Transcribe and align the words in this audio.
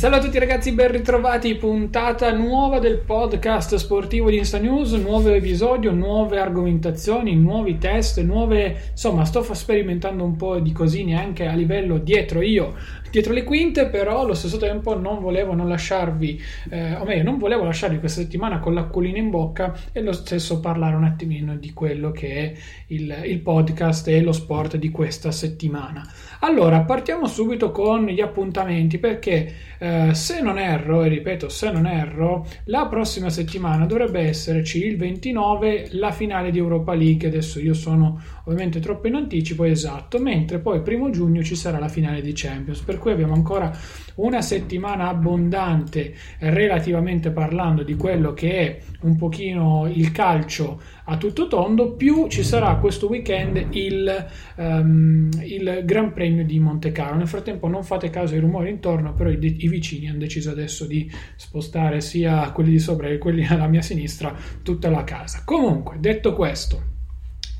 Salve 0.00 0.16
a 0.16 0.20
tutti 0.20 0.38
ragazzi, 0.38 0.72
ben 0.72 0.92
ritrovati, 0.92 1.56
puntata 1.56 2.32
nuova 2.32 2.78
del 2.78 3.00
podcast 3.00 3.74
sportivo 3.74 4.30
di 4.30 4.38
Insta 4.38 4.56
News, 4.56 4.92
nuovo 4.92 5.28
episodio, 5.28 5.92
nuove 5.92 6.38
argomentazioni, 6.38 7.36
nuovi 7.36 7.76
test, 7.76 8.18
nuove... 8.22 8.92
insomma 8.92 9.26
sto 9.26 9.42
sperimentando 9.52 10.24
un 10.24 10.36
po' 10.36 10.58
di 10.58 10.72
cosine 10.72 11.20
anche 11.20 11.46
a 11.46 11.52
livello 11.52 11.98
dietro 11.98 12.40
io, 12.40 12.76
dietro 13.10 13.34
le 13.34 13.44
quinte, 13.44 13.88
però 13.88 14.20
allo 14.20 14.32
stesso 14.32 14.56
tempo 14.56 14.98
non 14.98 15.20
volevo 15.20 15.52
non 15.52 15.68
lasciarvi, 15.68 16.40
eh, 16.70 16.94
o 16.94 17.04
meglio 17.04 17.24
non 17.24 17.36
volevo 17.36 17.64
lasciarvi 17.64 17.98
questa 17.98 18.22
settimana 18.22 18.58
con 18.58 18.72
l'acquolina 18.72 19.18
in 19.18 19.28
bocca 19.28 19.76
e 19.92 20.00
lo 20.00 20.12
stesso 20.12 20.60
parlare 20.60 20.96
un 20.96 21.04
attimino 21.04 21.56
di 21.56 21.74
quello 21.74 22.10
che 22.10 22.28
è 22.32 22.52
il, 22.86 23.22
il 23.26 23.40
podcast 23.40 24.08
e 24.08 24.22
lo 24.22 24.32
sport 24.32 24.76
di 24.76 24.88
questa 24.88 25.30
settimana. 25.30 26.10
Allora, 26.42 26.80
partiamo 26.80 27.26
subito 27.26 27.70
con 27.70 28.06
gli 28.06 28.22
appuntamenti 28.22 28.96
perché 28.96 29.54
eh, 29.78 30.14
se 30.14 30.40
non 30.40 30.58
erro, 30.58 31.02
e 31.02 31.08
ripeto 31.08 31.50
se 31.50 31.70
non 31.70 31.86
erro, 31.86 32.46
la 32.64 32.86
prossima 32.86 33.28
settimana 33.28 33.84
dovrebbe 33.84 34.20
esserci 34.20 34.86
il 34.86 34.96
29 34.96 35.88
la 35.92 36.12
finale 36.12 36.50
di 36.50 36.56
Europa 36.56 36.94
League. 36.94 37.28
Adesso 37.28 37.60
io 37.60 37.74
sono 37.74 38.18
ovviamente 38.44 38.80
troppo 38.80 39.06
in 39.06 39.16
anticipo, 39.16 39.64
esatto, 39.64 40.18
mentre 40.18 40.60
poi 40.60 40.80
primo 40.80 41.10
giugno 41.10 41.42
ci 41.42 41.54
sarà 41.54 41.78
la 41.78 41.88
finale 41.88 42.22
di 42.22 42.32
Champions, 42.34 42.80
per 42.80 42.98
cui 42.98 43.12
abbiamo 43.12 43.34
ancora 43.34 43.70
una 44.16 44.42
settimana 44.42 45.08
abbondante 45.08 46.14
relativamente 46.38 47.30
parlando 47.30 47.82
di 47.82 47.96
quello 47.96 48.32
che 48.32 48.58
è 48.58 48.78
un 49.02 49.16
pochino 49.16 49.90
il 49.92 50.12
calcio 50.12 50.80
a 51.04 51.16
tutto 51.16 51.48
tondo, 51.48 51.92
più 51.92 52.28
ci 52.28 52.42
sarà 52.42 52.76
questo 52.76 53.08
weekend 53.08 53.68
il, 53.70 54.26
um, 54.56 55.28
il 55.42 55.82
Gran 55.84 56.12
Premio 56.12 56.44
di 56.44 56.60
Monte 56.60 56.92
Carlo. 56.92 57.18
Nel 57.18 57.28
frattempo 57.28 57.66
non 57.66 57.82
fate 57.82 58.10
caso 58.10 58.34
ai 58.34 58.40
rumori 58.40 58.70
intorno, 58.70 59.14
però 59.14 59.30
i, 59.30 59.38
i, 59.40 59.68
vicini 59.68 60.08
hanno 60.08 60.18
deciso 60.18 60.50
adesso 60.50 60.86
di 60.86 61.10
spostare 61.36 62.00
sia 62.00 62.50
quelli 62.52 62.70
di 62.70 62.78
sopra 62.78 63.08
che 63.08 63.18
quelli 63.18 63.46
alla 63.46 63.66
mia 63.66 63.82
sinistra 63.82 64.34
tutta 64.62 64.90
la 64.90 65.04
casa. 65.04 65.42
Comunque, 65.44 65.96
detto 65.98 66.34
questo, 66.34 66.98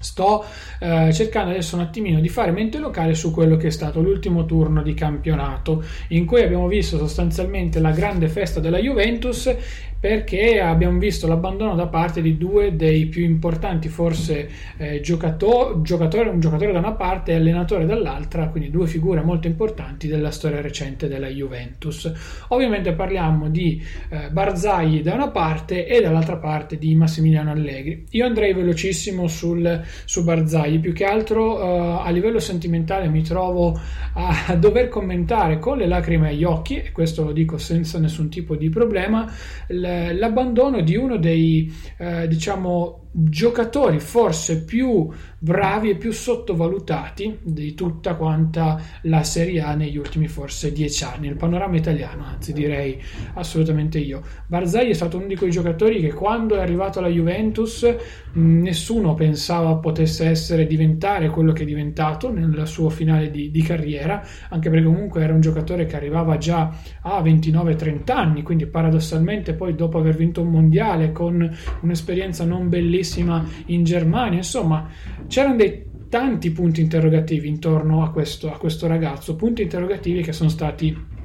Sto 0.02 0.46
eh, 0.78 1.12
cercando 1.12 1.50
adesso 1.50 1.76
un 1.76 1.82
attimino 1.82 2.20
di 2.20 2.30
fare 2.30 2.52
mente 2.52 2.78
locale 2.78 3.14
su 3.14 3.30
quello 3.30 3.58
che 3.58 3.66
è 3.66 3.70
stato 3.70 4.00
l'ultimo 4.00 4.46
turno 4.46 4.82
di 4.82 4.94
campionato, 4.94 5.84
in 6.08 6.24
cui 6.24 6.42
abbiamo 6.42 6.68
visto 6.68 6.96
sostanzialmente 6.96 7.80
la 7.80 7.90
grande 7.90 8.28
festa 8.28 8.60
della 8.60 8.78
Juventus 8.78 9.54
perché 10.00 10.60
abbiamo 10.60 10.98
visto 10.98 11.26
l'abbandono 11.26 11.74
da 11.74 11.86
parte 11.86 12.22
di 12.22 12.38
due 12.38 12.74
dei 12.74 13.04
più 13.06 13.22
importanti 13.22 13.88
forse 13.88 14.48
eh, 14.78 15.00
giocato- 15.02 15.80
giocatori, 15.82 16.30
un 16.30 16.40
giocatore 16.40 16.72
da 16.72 16.78
una 16.78 16.92
parte 16.92 17.32
e 17.32 17.34
allenatore 17.34 17.84
dall'altra, 17.84 18.48
quindi 18.48 18.70
due 18.70 18.86
figure 18.86 19.20
molto 19.20 19.46
importanti 19.46 20.08
della 20.08 20.30
storia 20.30 20.62
recente 20.62 21.06
della 21.06 21.28
Juventus. 21.28 22.10
Ovviamente 22.48 22.94
parliamo 22.94 23.50
di 23.50 23.84
eh, 24.08 24.30
Barzagli 24.30 25.02
da 25.02 25.12
una 25.12 25.28
parte 25.28 25.86
e 25.86 26.00
dall'altra 26.00 26.38
parte 26.38 26.78
di 26.78 26.94
Massimiliano 26.94 27.50
Allegri. 27.50 28.06
Io 28.12 28.24
andrei 28.24 28.54
velocissimo 28.54 29.28
sul, 29.28 29.82
su 30.04 30.24
Barzagli, 30.24 30.80
più 30.80 30.92
che 30.92 31.04
altro 31.04 31.60
eh, 31.60 32.02
a 32.04 32.10
livello 32.10 32.38
sentimentale 32.38 33.08
mi 33.08 33.22
trovo 33.22 33.78
a 34.14 34.54
dover 34.58 34.88
commentare 34.88 35.58
con 35.58 35.78
le 35.78 35.86
lacrime 35.86 36.28
agli 36.28 36.44
occhi, 36.44 36.76
e 36.76 36.92
questo 36.92 37.24
lo 37.24 37.32
dico 37.32 37.58
senza 37.58 37.98
nessun 37.98 38.28
tipo 38.28 38.56
di 38.56 38.68
problema, 38.68 39.30
l'abbandono 39.68 40.80
di 40.80 40.96
uno 40.96 41.16
dei 41.16 41.72
eh, 41.98 42.26
diciamo 42.28 43.09
giocatori 43.12 43.98
forse 43.98 44.62
più 44.62 45.08
bravi 45.36 45.90
e 45.90 45.96
più 45.96 46.12
sottovalutati 46.12 47.38
di 47.42 47.74
tutta 47.74 48.14
quanta 48.14 48.80
la 49.02 49.24
Serie 49.24 49.62
A 49.62 49.74
negli 49.74 49.96
ultimi 49.96 50.28
forse 50.28 50.70
dieci 50.72 51.02
anni, 51.02 51.26
il 51.26 51.36
panorama 51.36 51.76
italiano, 51.76 52.24
anzi 52.24 52.52
direi 52.52 53.00
assolutamente 53.34 53.98
io. 53.98 54.22
Barzagli 54.46 54.90
è 54.90 54.94
stato 54.94 55.16
uno 55.16 55.26
di 55.26 55.36
quei 55.36 55.50
giocatori 55.50 56.00
che 56.00 56.12
quando 56.12 56.56
è 56.56 56.60
arrivato 56.60 56.98
alla 56.98 57.08
Juventus 57.08 57.86
nessuno 58.34 59.14
pensava 59.14 59.74
potesse 59.76 60.26
essere 60.26 60.66
diventare 60.66 61.30
quello 61.30 61.52
che 61.52 61.62
è 61.62 61.66
diventato 61.66 62.30
nel 62.30 62.66
suo 62.66 62.90
finale 62.90 63.30
di, 63.30 63.50
di 63.50 63.62
carriera, 63.62 64.22
anche 64.50 64.70
perché 64.70 64.84
comunque 64.84 65.22
era 65.22 65.32
un 65.32 65.40
giocatore 65.40 65.86
che 65.86 65.96
arrivava 65.96 66.36
già 66.36 66.72
a 67.00 67.20
29-30 67.20 68.12
anni, 68.12 68.42
quindi 68.42 68.66
paradossalmente 68.66 69.54
poi 69.54 69.74
dopo 69.74 69.98
aver 69.98 70.14
vinto 70.14 70.42
un 70.42 70.50
mondiale 70.50 71.10
con 71.12 71.50
un'esperienza 71.80 72.44
non 72.44 72.68
bellissima 72.68 72.98
bellissima 73.00 73.44
in 73.66 73.84
Germania, 73.84 74.38
insomma 74.38 74.88
c'erano 75.26 75.56
dei 75.56 75.88
tanti 76.08 76.50
punti 76.50 76.80
interrogativi 76.80 77.48
intorno 77.48 78.02
a 78.02 78.10
questo, 78.10 78.52
a 78.52 78.58
questo 78.58 78.86
ragazzo, 78.86 79.36
punti 79.36 79.62
interrogativi 79.62 80.22
che 80.22 80.32
sono 80.32 80.50
stati 80.50 81.18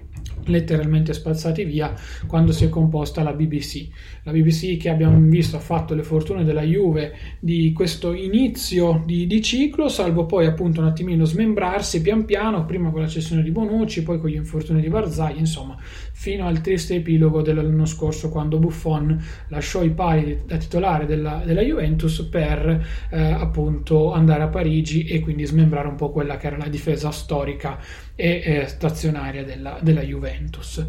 letteralmente 0.45 1.13
spazzati 1.13 1.63
via 1.63 1.93
quando 2.27 2.51
si 2.51 2.65
è 2.65 2.69
composta 2.69 3.23
la 3.23 3.33
BBC. 3.33 3.87
La 4.23 4.31
BBC 4.31 4.77
che 4.77 4.89
abbiamo 4.89 5.19
visto 5.19 5.57
ha 5.57 5.59
fatto 5.59 5.93
le 5.93 6.03
fortune 6.03 6.43
della 6.43 6.63
Juve 6.63 7.13
di 7.39 7.71
questo 7.73 8.13
inizio 8.13 9.03
di, 9.05 9.27
di, 9.27 9.41
ciclo, 9.41 9.87
salvo 9.87 10.25
poi 10.25 10.45
appunto 10.45 10.81
un 10.81 10.87
attimino 10.87 11.25
smembrarsi 11.25 12.01
pian 12.01 12.25
piano, 12.25 12.65
prima 12.65 12.89
con 12.89 13.01
la 13.01 13.07
cessione 13.07 13.43
di 13.43 13.51
Bonucci, 13.51 14.03
poi 14.03 14.19
con 14.19 14.29
gli 14.29 14.35
infortuni 14.35 14.81
di 14.81 14.89
Barzagli, 14.89 15.39
insomma, 15.39 15.77
fino 15.79 16.47
al 16.47 16.61
triste 16.61 16.95
epilogo 16.95 17.41
dell'anno 17.41 17.85
scorso 17.85 18.29
quando 18.29 18.57
Buffon 18.57 19.23
lasciò 19.49 19.83
i 19.83 19.91
pali 19.91 20.41
da 20.45 20.57
titolare 20.57 21.05
della, 21.05 21.43
della 21.45 21.61
Juventus 21.61 22.21
per 22.23 22.85
eh, 23.09 23.19
appunto 23.19 24.11
andare 24.13 24.43
a 24.43 24.47
Parigi 24.47 25.05
e 25.05 25.19
quindi 25.19 25.45
smembrare 25.45 25.87
un 25.87 25.95
po' 25.95 26.11
quella 26.11 26.37
che 26.37 26.47
era 26.47 26.57
la 26.57 26.67
difesa 26.67 27.11
storica 27.11 27.79
e 28.15 28.41
eh, 28.43 28.67
stazionaria 28.67 29.43
della, 29.43 29.77
della 29.81 30.01
Juventus. 30.01 30.85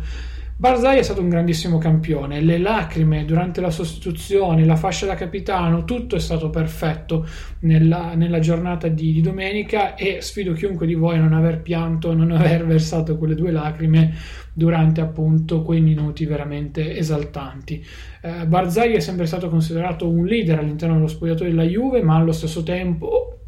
Barzai 0.58 0.96
è 0.98 1.02
stato 1.02 1.20
un 1.20 1.28
grandissimo 1.28 1.76
campione, 1.76 2.40
le 2.40 2.56
lacrime 2.56 3.26
durante 3.26 3.60
la 3.60 3.68
sostituzione, 3.68 4.64
la 4.64 4.76
fascia 4.76 5.04
da 5.04 5.14
capitano, 5.14 5.84
tutto 5.84 6.16
è 6.16 6.18
stato 6.18 6.48
perfetto 6.48 7.26
nella, 7.60 8.14
nella 8.14 8.38
giornata 8.38 8.88
di, 8.88 9.12
di, 9.12 9.20
domenica 9.20 9.96
e 9.96 10.22
sfido 10.22 10.54
chiunque 10.54 10.86
di 10.86 10.94
voi 10.94 11.18
a 11.18 11.20
non 11.20 11.34
aver 11.34 11.60
pianto, 11.60 12.14
non 12.14 12.30
aver 12.30 12.64
versato 12.66 13.18
quelle 13.18 13.34
due 13.34 13.50
lacrime 13.50 14.14
durante 14.54 15.02
appunto 15.02 15.60
quei 15.60 15.82
minuti 15.82 16.24
veramente 16.24 16.96
esaltanti. 16.96 17.84
Eh, 18.22 18.46
Barzai 18.46 18.94
è 18.94 19.00
sempre 19.00 19.26
stato 19.26 19.50
considerato 19.50 20.08
un 20.08 20.24
leader 20.24 20.60
all'interno 20.60 20.94
dello 20.94 21.06
spogliatoio 21.06 21.50
della 21.50 21.64
Juve, 21.64 22.02
ma 22.02 22.16
allo 22.16 22.32
stesso 22.32 22.62
tempo 22.62 23.40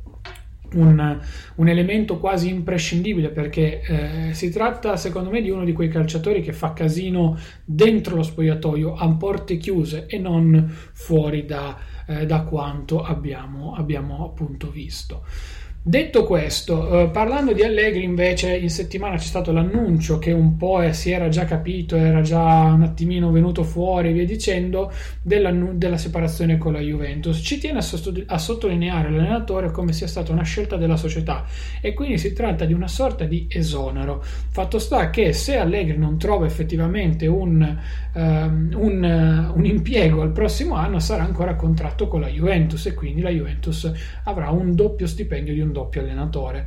un, 0.74 1.20
un, 1.54 1.68
elemento 1.68 2.18
quasi 2.18 2.48
imprescindibile 2.48 3.30
perché 3.30 3.80
eh, 3.80 4.34
si 4.34 4.50
tratta 4.50 4.96
secondo 4.96 5.30
me 5.30 5.40
di 5.40 5.50
uno 5.50 5.64
di 5.64 5.72
quei 5.72 5.88
calciatori 5.88 6.42
che 6.42 6.52
fa 6.52 6.72
casino 6.72 7.38
dentro 7.64 8.16
lo 8.16 8.22
spogliatoio 8.22 8.94
a 8.94 9.08
porte 9.10 9.56
chiuse 9.56 10.06
e 10.06 10.18
non 10.18 10.70
fuori 10.92 11.44
da, 11.44 11.76
eh, 12.06 12.26
da 12.26 12.42
quanto 12.42 13.02
abbiamo, 13.02 13.74
abbiamo 13.74 14.24
appunto 14.24 14.70
visto. 14.70 15.24
Detto 15.88 16.24
questo, 16.24 17.04
eh, 17.04 17.08
parlando 17.08 17.54
di 17.54 17.62
Allegri 17.62 18.02
invece 18.02 18.54
in 18.54 18.68
settimana 18.68 19.16
c'è 19.16 19.24
stato 19.24 19.52
l'annuncio 19.52 20.18
che 20.18 20.32
un 20.32 20.58
po' 20.58 20.82
si 20.92 21.10
era 21.12 21.30
già 21.30 21.46
capito, 21.46 21.96
era 21.96 22.20
già 22.20 22.64
un 22.64 22.82
attimino 22.82 23.30
venuto 23.30 23.62
fuori 23.62 24.10
e 24.10 24.12
via 24.12 24.26
dicendo 24.26 24.92
della, 25.22 25.96
separazione 25.96 26.58
con 26.58 26.74
la 26.74 26.80
Juventus. 26.80 27.40
Ci 27.42 27.56
tiene 27.56 27.78
a, 27.78 27.80
sotto, 27.80 28.12
a, 28.26 28.36
sottolineare 28.36 29.08
l'allenatore 29.08 29.70
come 29.70 29.94
sia 29.94 30.06
stata 30.06 30.30
una 30.30 30.42
scelta 30.42 30.76
della 30.76 30.98
società 30.98 31.46
e 31.80 31.94
quindi 31.94 32.18
si 32.18 32.34
tratta 32.34 32.66
di 32.66 32.74
una 32.74 32.86
sorta 32.86 33.24
di 33.24 33.46
esonero. 33.48 34.22
Fatto 34.22 34.78
sta 34.78 35.08
che 35.08 35.32
se 35.32 35.56
Allegri 35.56 35.96
non 35.96 36.18
trova 36.18 36.44
effettivamente 36.44 37.26
un, 37.26 37.78
um, 38.12 38.70
un, 38.76 39.52
un 39.54 39.64
impiego 39.64 40.20
al 40.20 40.32
prossimo 40.32 40.74
anno 40.74 40.98
sarà 40.98 41.22
ancora 41.22 41.52
a 41.52 41.56
contratto 41.56 42.08
con 42.08 42.20
la 42.20 42.28
Juventus 42.28 42.84
e 42.84 42.92
quindi 42.92 43.22
la 43.22 43.30
Juventus 43.30 43.90
avrà 44.24 44.50
un 44.50 44.74
doppio 44.74 45.06
stipendio 45.06 45.54
di 45.54 45.60
un 45.60 45.76
doppio 45.78 46.00
allenatore. 46.00 46.66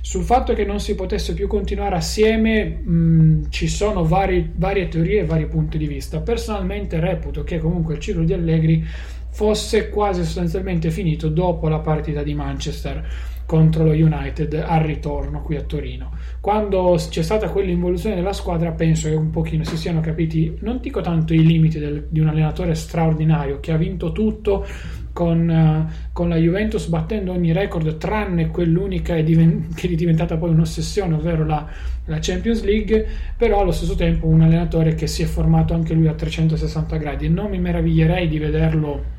Sul 0.00 0.22
fatto 0.22 0.54
che 0.54 0.64
non 0.64 0.80
si 0.80 0.94
potesse 0.94 1.34
più 1.34 1.46
continuare 1.48 1.96
assieme 1.96 2.64
mh, 2.64 3.50
ci 3.50 3.68
sono 3.68 4.04
vari, 4.04 4.50
varie 4.54 4.88
teorie 4.88 5.20
e 5.20 5.24
vari 5.24 5.46
punti 5.46 5.76
di 5.76 5.86
vista. 5.86 6.20
Personalmente 6.20 6.98
reputo 6.98 7.44
che 7.44 7.58
comunque 7.58 7.94
il 7.94 8.00
ciclo 8.00 8.24
di 8.24 8.32
Allegri 8.32 8.84
fosse 9.30 9.90
quasi 9.90 10.24
sostanzialmente 10.24 10.90
finito 10.90 11.28
dopo 11.28 11.68
la 11.68 11.80
partita 11.80 12.22
di 12.22 12.34
Manchester 12.34 13.06
contro 13.44 13.84
lo 13.84 13.92
United 13.92 14.62
al 14.66 14.82
ritorno 14.82 15.42
qui 15.42 15.56
a 15.56 15.62
Torino. 15.62 16.12
Quando 16.40 16.96
c'è 16.96 17.22
stata 17.22 17.48
quell'involuzione 17.48 18.14
della 18.14 18.32
squadra, 18.32 18.72
penso 18.72 19.08
che 19.08 19.14
un 19.14 19.30
pochino 19.30 19.64
si 19.64 19.76
siano 19.76 20.00
capiti, 20.00 20.56
non 20.60 20.78
dico 20.80 21.00
tanto 21.00 21.32
i 21.34 21.42
limiti 21.42 21.78
del, 21.78 22.06
di 22.10 22.20
un 22.20 22.28
allenatore 22.28 22.74
straordinario 22.74 23.58
che 23.60 23.72
ha 23.72 23.76
vinto 23.76 24.12
tutto 24.12 24.66
con, 25.18 25.48
uh, 25.48 25.92
con, 26.12 26.28
la 26.28 26.36
Juventus 26.36 26.86
battendo 26.86 27.32
ogni 27.32 27.50
record 27.50 27.96
tranne 27.96 28.50
quell'unica 28.50 29.14
che 29.14 29.88
è 29.88 29.94
diventata 29.96 30.36
poi 30.36 30.50
un'ossessione, 30.50 31.12
ovvero 31.14 31.44
la, 31.44 31.66
la, 32.04 32.18
Champions 32.20 32.62
League, 32.62 33.04
però 33.36 33.62
allo 33.62 33.72
stesso 33.72 33.96
tempo 33.96 34.28
un 34.28 34.42
allenatore 34.42 34.94
che 34.94 35.08
si 35.08 35.24
è 35.24 35.26
formato 35.26 35.74
anche 35.74 35.92
lui 35.92 36.06
a 36.06 36.14
360 36.14 36.96
gradi. 36.98 37.26
E 37.26 37.30
non 37.30 37.50
mi 37.50 37.58
meraviglierei 37.58 38.28
di 38.28 38.38
vederlo 38.38 39.16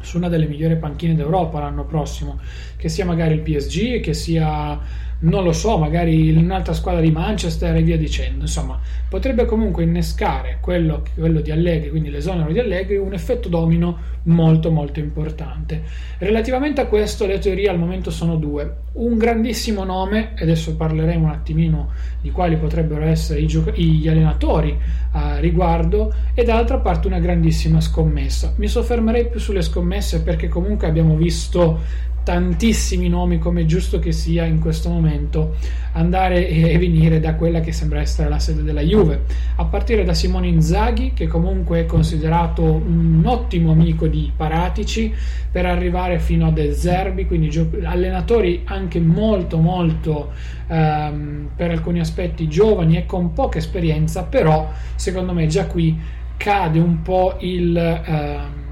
su 0.00 0.16
una 0.16 0.28
delle 0.28 0.48
migliori 0.48 0.76
panchine 0.76 1.14
d'Europa 1.14 1.60
l'anno 1.60 1.84
prossimo, 1.84 2.40
che 2.76 2.88
sia 2.88 3.04
magari 3.04 3.34
il 3.34 3.42
PSG, 3.42 4.00
che 4.00 4.14
sia 4.14 4.76
non 5.20 5.42
lo 5.42 5.52
so, 5.52 5.78
magari 5.78 6.30
un'altra 6.36 6.72
squadra 6.72 7.00
di 7.00 7.10
Manchester 7.10 7.74
e 7.74 7.82
via 7.82 7.98
dicendo. 7.98 8.42
Insomma, 8.42 8.78
potrebbe 9.08 9.46
comunque 9.46 9.82
innescare 9.82 10.58
quello, 10.60 11.02
quello 11.16 11.40
di 11.40 11.50
Allegri, 11.50 11.90
quindi 11.90 12.10
l'esonero 12.10 12.52
di 12.52 12.58
Allegri, 12.58 12.96
un 12.96 13.12
effetto 13.12 13.48
domino 13.48 14.16
molto 14.24 14.70
molto 14.70 15.00
importante. 15.00 15.82
Relativamente 16.18 16.80
a 16.80 16.86
questo 16.86 17.26
le 17.26 17.38
teorie 17.38 17.68
al 17.68 17.78
momento 17.78 18.10
sono 18.10 18.36
due. 18.36 18.86
Un 18.92 19.16
grandissimo 19.16 19.84
nome, 19.84 20.34
e 20.36 20.42
adesso 20.42 20.76
parleremo 20.76 21.26
un 21.26 21.32
attimino 21.32 21.90
di 22.20 22.30
quali 22.30 22.56
potrebbero 22.56 23.04
essere 23.04 23.44
gioc- 23.46 23.76
gli 23.76 24.08
allenatori 24.08 24.76
a 25.12 25.38
riguardo, 25.38 26.12
e 26.34 26.44
dall'altra 26.44 26.78
parte 26.78 27.08
una 27.08 27.18
grandissima 27.18 27.80
scommessa. 27.80 28.54
Mi 28.56 28.68
soffermerei 28.68 29.28
più 29.28 29.40
sulle 29.40 29.62
scommesse 29.62 30.22
perché 30.22 30.48
comunque 30.48 30.86
abbiamo 30.86 31.16
visto 31.16 32.06
tantissimi 32.28 33.08
nomi 33.08 33.38
come 33.38 33.64
giusto 33.64 33.98
che 33.98 34.12
sia 34.12 34.44
in 34.44 34.60
questo 34.60 34.90
momento 34.90 35.54
andare 35.92 36.46
e 36.46 36.76
venire 36.76 37.20
da 37.20 37.34
quella 37.34 37.60
che 37.60 37.72
sembra 37.72 38.00
essere 38.00 38.28
la 38.28 38.38
sede 38.38 38.62
della 38.62 38.82
Juve. 38.82 39.22
A 39.56 39.64
partire 39.64 40.04
da 40.04 40.12
Simone 40.12 40.46
Inzaghi 40.46 41.12
che 41.14 41.26
comunque 41.26 41.80
è 41.80 41.86
considerato 41.86 42.62
un 42.62 43.22
ottimo 43.24 43.72
amico 43.72 44.08
di 44.08 44.30
Paratici 44.36 45.10
per 45.50 45.64
arrivare 45.64 46.18
fino 46.18 46.48
a 46.48 46.50
De 46.50 46.74
Zerbi 46.74 47.24
quindi 47.24 47.48
allenatori 47.84 48.60
anche 48.64 49.00
molto 49.00 49.56
molto 49.56 50.32
ehm, 50.66 51.48
per 51.56 51.70
alcuni 51.70 51.98
aspetti 51.98 52.46
giovani 52.46 52.98
e 52.98 53.06
con 53.06 53.32
poca 53.32 53.56
esperienza 53.56 54.24
però 54.24 54.70
secondo 54.96 55.32
me 55.32 55.46
già 55.46 55.64
qui 55.64 55.98
cade 56.36 56.78
un 56.78 57.00
po' 57.00 57.36
il 57.40 57.74
ehm, 57.74 58.67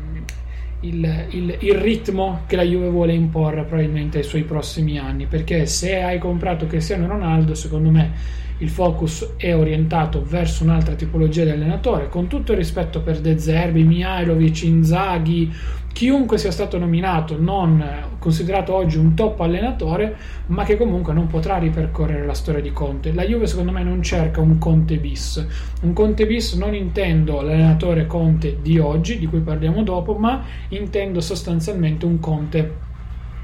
il, 0.81 1.27
il, 1.31 1.57
il, 1.61 1.75
ritmo 1.75 2.43
che 2.47 2.57
la 2.57 2.63
Juve 2.63 2.89
vuole 2.89 3.15
imporre 3.15 3.65
probabilmente 3.65 4.19
ai 4.19 4.25
suoi 4.25 4.43
prossimi 4.43 4.99
anni 4.99 5.27
perché 5.27 5.67
se 5.67 6.03
hai 6.03 6.19
comprato 6.19 6.67
Cristiano 6.67 7.07
Ronaldo 7.07 7.55
secondo 7.55 7.91
me 7.91 8.13
il 8.59 8.69
focus 8.69 9.35
è 9.37 9.55
orientato 9.55 10.23
verso 10.23 10.65
un'altra 10.65 10.95
tipologia 10.95 11.45
di 11.45 11.51
allenatore 11.51 12.09
con 12.09 12.27
tutto 12.27 12.53
il 12.53 12.59
rispetto 12.59 13.01
per 13.01 13.21
De 13.21 13.39
Zerbi, 13.39 13.83
Mihailovic, 13.85 14.63
Inzaghi 14.63 15.53
chiunque 15.97 16.37
sia 16.37 16.51
stato 16.51 16.77
nominato 16.77 17.41
non 17.41 17.83
considerato 18.19 18.75
oggi 18.75 18.99
un 18.99 19.15
top 19.15 19.41
allenatore 19.41 20.15
ma 20.49 20.63
che 20.63 20.77
comunque 20.77 21.15
non 21.15 21.27
potrà 21.27 21.57
ripercorrere 21.57 22.27
la 22.27 22.35
storia 22.35 22.61
di 22.61 22.71
Conte. 22.71 23.15
La 23.15 23.25
Juve 23.25 23.47
secondo 23.47 23.73
me 23.73 23.83
non 23.83 24.03
cerca 24.03 24.43
un 24.43 24.59
Conte 24.59 24.99
bis. 24.99 25.43
Un 25.81 25.95
Conte 25.95 26.27
bis 26.27 26.53
non 26.53 26.75
intendo 26.75 27.41
l'allenatore 27.41 28.05
Conte 28.07 28.59
di 28.61 28.79
oggi 28.79 29.19
di 29.19 29.27
cui 29.27 29.41
parliamo 29.41 29.83
dopo 29.83 30.13
ma 30.13 30.45
intendo 30.69 31.23
sostanzialmente 31.23 32.05
un 32.05 32.21
Conte 32.21 32.75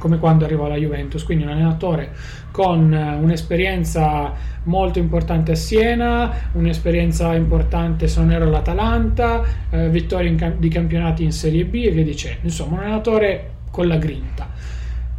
come 0.02 0.18
quando 0.18 0.44
arrivò 0.44 0.64
alla 0.64 0.74
Juventus, 0.74 1.22
quindi 1.22 1.44
un 1.44 1.50
allenatore 1.50 2.10
con 2.50 2.92
eh, 2.92 3.14
un'esperienza 3.14 4.32
molto 4.64 4.98
importante 4.98 5.52
a 5.52 5.54
Siena, 5.54 6.50
un'esperienza 6.54 7.32
importante 7.34 8.08
se 8.08 8.18
non 8.18 8.32
era 8.32 8.44
all'Atalanta, 8.44 9.44
eh, 9.70 9.88
vittorie 9.90 10.34
cam- 10.34 10.58
di 10.58 10.68
campionati 10.68 11.22
in 11.22 11.30
Serie 11.30 11.64
B 11.66 11.84
e 11.86 11.90
via 11.92 12.02
dicendo, 12.02 12.40
insomma 12.42 12.78
un 12.78 12.78
allenatore 12.80 13.50
con 13.70 13.86
la 13.86 13.96
grinta. 13.96 14.50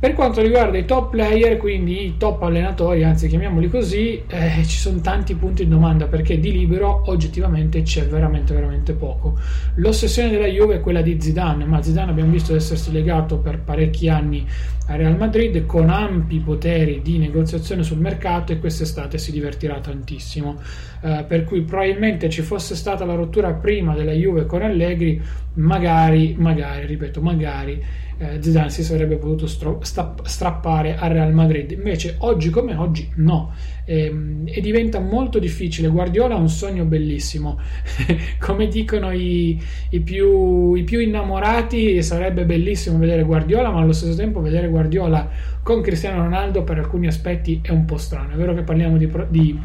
Per 0.03 0.15
quanto 0.15 0.41
riguarda 0.41 0.77
i 0.77 0.83
top 0.83 1.11
player, 1.11 1.55
quindi 1.55 2.07
i 2.07 2.17
top 2.17 2.43
allenatori, 2.43 3.05
anzi 3.05 3.29
chiamiamoli 3.29 3.69
così, 3.69 4.21
eh, 4.27 4.61
ci 4.65 4.77
sono 4.77 4.99
tanti 4.99 5.33
punti 5.33 5.63
di 5.63 5.69
domanda 5.69 6.07
perché 6.07 6.41
di 6.41 6.51
libero 6.51 7.03
oggettivamente 7.05 7.83
c'è 7.83 8.05
veramente 8.07 8.53
veramente 8.53 8.91
poco. 8.91 9.39
L'ossessione 9.75 10.29
della 10.29 10.47
Juve 10.47 10.75
è 10.75 10.79
quella 10.81 11.01
di 11.01 11.21
Zidane, 11.21 11.63
ma 11.63 11.81
Zidane 11.81 12.11
abbiamo 12.11 12.31
visto 12.31 12.53
essersi 12.53 12.91
legato 12.91 13.37
per 13.37 13.59
parecchi 13.59 14.09
anni 14.09 14.45
a 14.87 14.97
Real 14.97 15.15
Madrid 15.15 15.65
con 15.65 15.89
ampi 15.89 16.39
poteri 16.39 17.01
di 17.01 17.17
negoziazione 17.17 17.83
sul 17.83 17.99
mercato 17.99 18.51
e 18.51 18.59
quest'estate 18.59 19.17
si 19.17 19.31
divertirà 19.31 19.79
tantissimo. 19.79 20.59
Eh, 21.01 21.23
per 21.25 21.45
cui 21.45 21.61
probabilmente 21.61 22.29
ci 22.29 22.41
fosse 22.41 22.75
stata 22.75 23.05
la 23.05 23.15
rottura 23.15 23.53
prima 23.53 23.95
della 23.95 24.11
Juve 24.11 24.45
con 24.47 24.63
Allegri, 24.63 25.21
magari, 25.53 26.35
magari, 26.37 26.87
ripeto, 26.87 27.21
magari 27.21 27.81
eh, 28.17 28.41
Zidane 28.41 28.69
si 28.69 28.83
sarebbe 28.83 29.17
potuto 29.17 29.47
stro- 29.47 29.79
sta- 29.81 30.15
strappare 30.23 30.95
al 30.95 31.11
Real 31.11 31.33
Madrid. 31.33 31.71
Invece 31.71 32.15
oggi 32.19 32.49
come 32.49 32.75
oggi 32.75 33.09
no. 33.15 33.53
E, 33.85 34.05
ehm, 34.05 34.43
e 34.45 34.61
diventa 34.61 34.99
molto 34.99 35.39
difficile. 35.39 35.87
Guardiola 35.87 36.35
ha 36.35 36.37
un 36.37 36.49
sogno 36.49 36.85
bellissimo. 36.85 37.59
come 38.39 38.67
dicono 38.67 39.11
i, 39.11 39.61
i, 39.89 39.99
più, 40.01 40.73
i 40.73 40.83
più 40.83 40.99
innamorati, 40.99 42.01
sarebbe 42.01 42.45
bellissimo 42.45 42.97
vedere 42.97 43.23
Guardiola, 43.23 43.69
ma 43.71 43.81
allo 43.81 43.93
stesso 43.93 44.15
tempo 44.15 44.41
vedere 44.41 44.67
Guardiola 44.69 45.29
con 45.61 45.81
Cristiano 45.81 46.23
Ronaldo 46.23 46.63
per 46.63 46.77
alcuni 46.77 47.07
aspetti 47.07 47.61
è 47.63 47.71
un 47.71 47.85
po' 47.85 47.97
strano. 47.97 48.33
È 48.33 48.35
vero 48.35 48.53
che 48.53 48.63
parliamo 48.63 48.97
di, 48.97 49.09
di, 49.29 49.59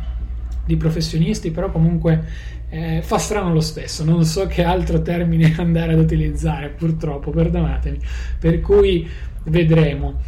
di 0.68 0.76
professionisti, 0.76 1.50
però 1.50 1.70
comunque 1.70 2.22
eh, 2.68 3.00
fa 3.02 3.16
strano 3.16 3.54
lo 3.54 3.60
stesso, 3.60 4.04
non 4.04 4.24
so 4.24 4.46
che 4.46 4.62
altro 4.62 5.00
termine 5.00 5.54
andare 5.58 5.94
ad 5.94 5.98
utilizzare, 5.98 6.68
purtroppo, 6.68 7.30
perdonatemi. 7.30 7.98
Per 8.38 8.60
cui 8.60 9.08
vedremo. 9.44 10.20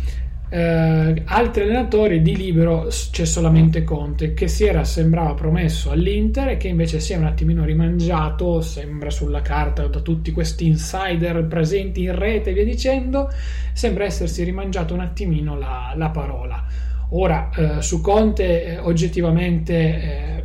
Eh, 0.52 1.22
altri 1.26 1.62
allenatori 1.62 2.22
di 2.22 2.34
libero 2.34 2.88
c'è 2.88 3.24
solamente 3.24 3.84
Conte 3.84 4.34
che 4.34 4.48
si 4.48 4.64
era 4.64 4.82
sembrava 4.82 5.34
promesso 5.34 5.92
all'Inter 5.92 6.48
e 6.48 6.56
che 6.56 6.66
invece 6.66 6.98
si 6.98 7.12
è 7.12 7.16
un 7.16 7.26
attimino 7.26 7.64
rimangiato 7.64 8.60
sembra 8.60 9.10
sulla 9.10 9.42
carta 9.42 9.86
da 9.86 10.00
tutti 10.00 10.32
questi 10.32 10.66
insider 10.66 11.44
presenti 11.44 12.02
in 12.02 12.18
rete 12.18 12.50
e 12.50 12.52
via 12.52 12.64
dicendo 12.64 13.30
sembra 13.74 14.02
essersi 14.02 14.42
rimangiato 14.42 14.92
un 14.92 15.00
attimino 15.00 15.56
la, 15.56 15.92
la 15.94 16.08
parola 16.08 16.66
ora 17.10 17.50
eh, 17.54 17.82
su 17.82 18.00
Conte 18.00 18.64
eh, 18.64 18.78
oggettivamente 18.78 19.74
eh, 19.74 20.44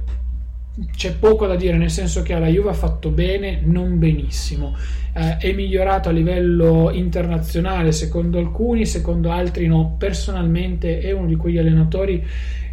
c'è 0.95 1.13
poco 1.13 1.47
da 1.47 1.55
dire, 1.55 1.77
nel 1.77 1.89
senso 1.89 2.21
che 2.21 2.37
la 2.37 2.47
Juve 2.47 2.69
ha 2.69 2.73
fatto 2.73 3.09
bene, 3.09 3.61
non 3.63 3.97
benissimo. 3.97 4.75
Eh, 5.13 5.37
è 5.37 5.53
migliorato 5.53 6.09
a 6.09 6.11
livello 6.11 6.91
internazionale, 6.91 7.93
secondo 7.93 8.37
alcuni, 8.37 8.85
secondo 8.85 9.31
altri 9.31 9.67
no. 9.67 9.95
Personalmente 9.97 10.99
è 10.99 11.11
uno 11.11 11.27
di 11.27 11.35
quegli 11.37 11.57
allenatori, 11.57 12.25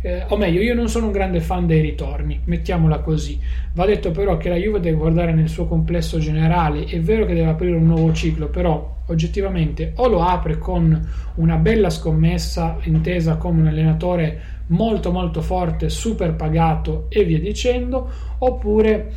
eh, 0.03 0.25
o 0.29 0.37
meglio, 0.37 0.61
io 0.61 0.75
non 0.75 0.89
sono 0.89 1.07
un 1.07 1.13
grande 1.13 1.41
fan 1.41 1.67
dei 1.67 1.81
ritorni, 1.81 2.41
mettiamola 2.45 2.99
così. 2.99 3.39
Va 3.75 3.87
detto 3.87 4.11
però 4.11 4.37
che 4.37 4.49
la 4.49 4.57
Juve 4.57 4.81
deve 4.81 4.97
guardare 4.97 5.33
nel 5.33 5.49
suo 5.49 5.67
complesso 5.67 6.19
generale, 6.19 6.85
è 6.85 7.01
vero 7.01 7.25
che 7.25 7.35
deve 7.35 7.51
aprire 7.51 7.77
un 7.77 7.87
nuovo 7.87 8.13
ciclo, 8.13 8.49
però 8.49 9.01
oggettivamente 9.07 9.93
o 9.97 10.09
lo 10.09 10.23
apre 10.23 10.59
con 10.59 11.09
una 11.37 11.57
bella 11.57 11.91
scommessa 11.91 12.79
intesa 12.83 13.37
come 13.37 13.61
un 13.61 13.67
allenatore 13.69 14.41
molto 14.69 15.13
molto 15.13 15.41
forte, 15.41 15.89
super 15.89 16.35
pagato 16.35 17.07
e 17.09 17.25
via 17.25 17.39
dicendo, 17.39 18.11
oppure 18.39 19.13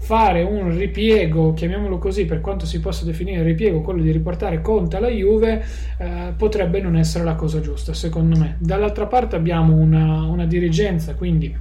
fare 0.00 0.42
un 0.42 0.76
ripiego, 0.76 1.52
chiamiamolo 1.52 1.98
così, 1.98 2.24
per 2.24 2.40
quanto 2.40 2.64
si 2.64 2.80
possa 2.80 3.04
definire 3.04 3.42
ripiego, 3.42 3.82
quello 3.82 4.02
di 4.02 4.10
riportare 4.10 4.62
Conte 4.62 4.96
alla 4.96 5.08
Juve, 5.08 5.62
eh, 5.98 6.32
potrebbe 6.36 6.80
non 6.80 6.96
essere 6.96 7.22
la 7.22 7.34
cosa 7.34 7.60
giusta, 7.60 7.92
secondo 7.92 8.36
me. 8.38 8.56
Dall'altra 8.58 9.06
parte 9.06 9.36
abbiamo 9.36 9.74
una, 9.74 10.22
una 10.22 10.46
dirigenza, 10.46 11.14
quindi 11.14 11.54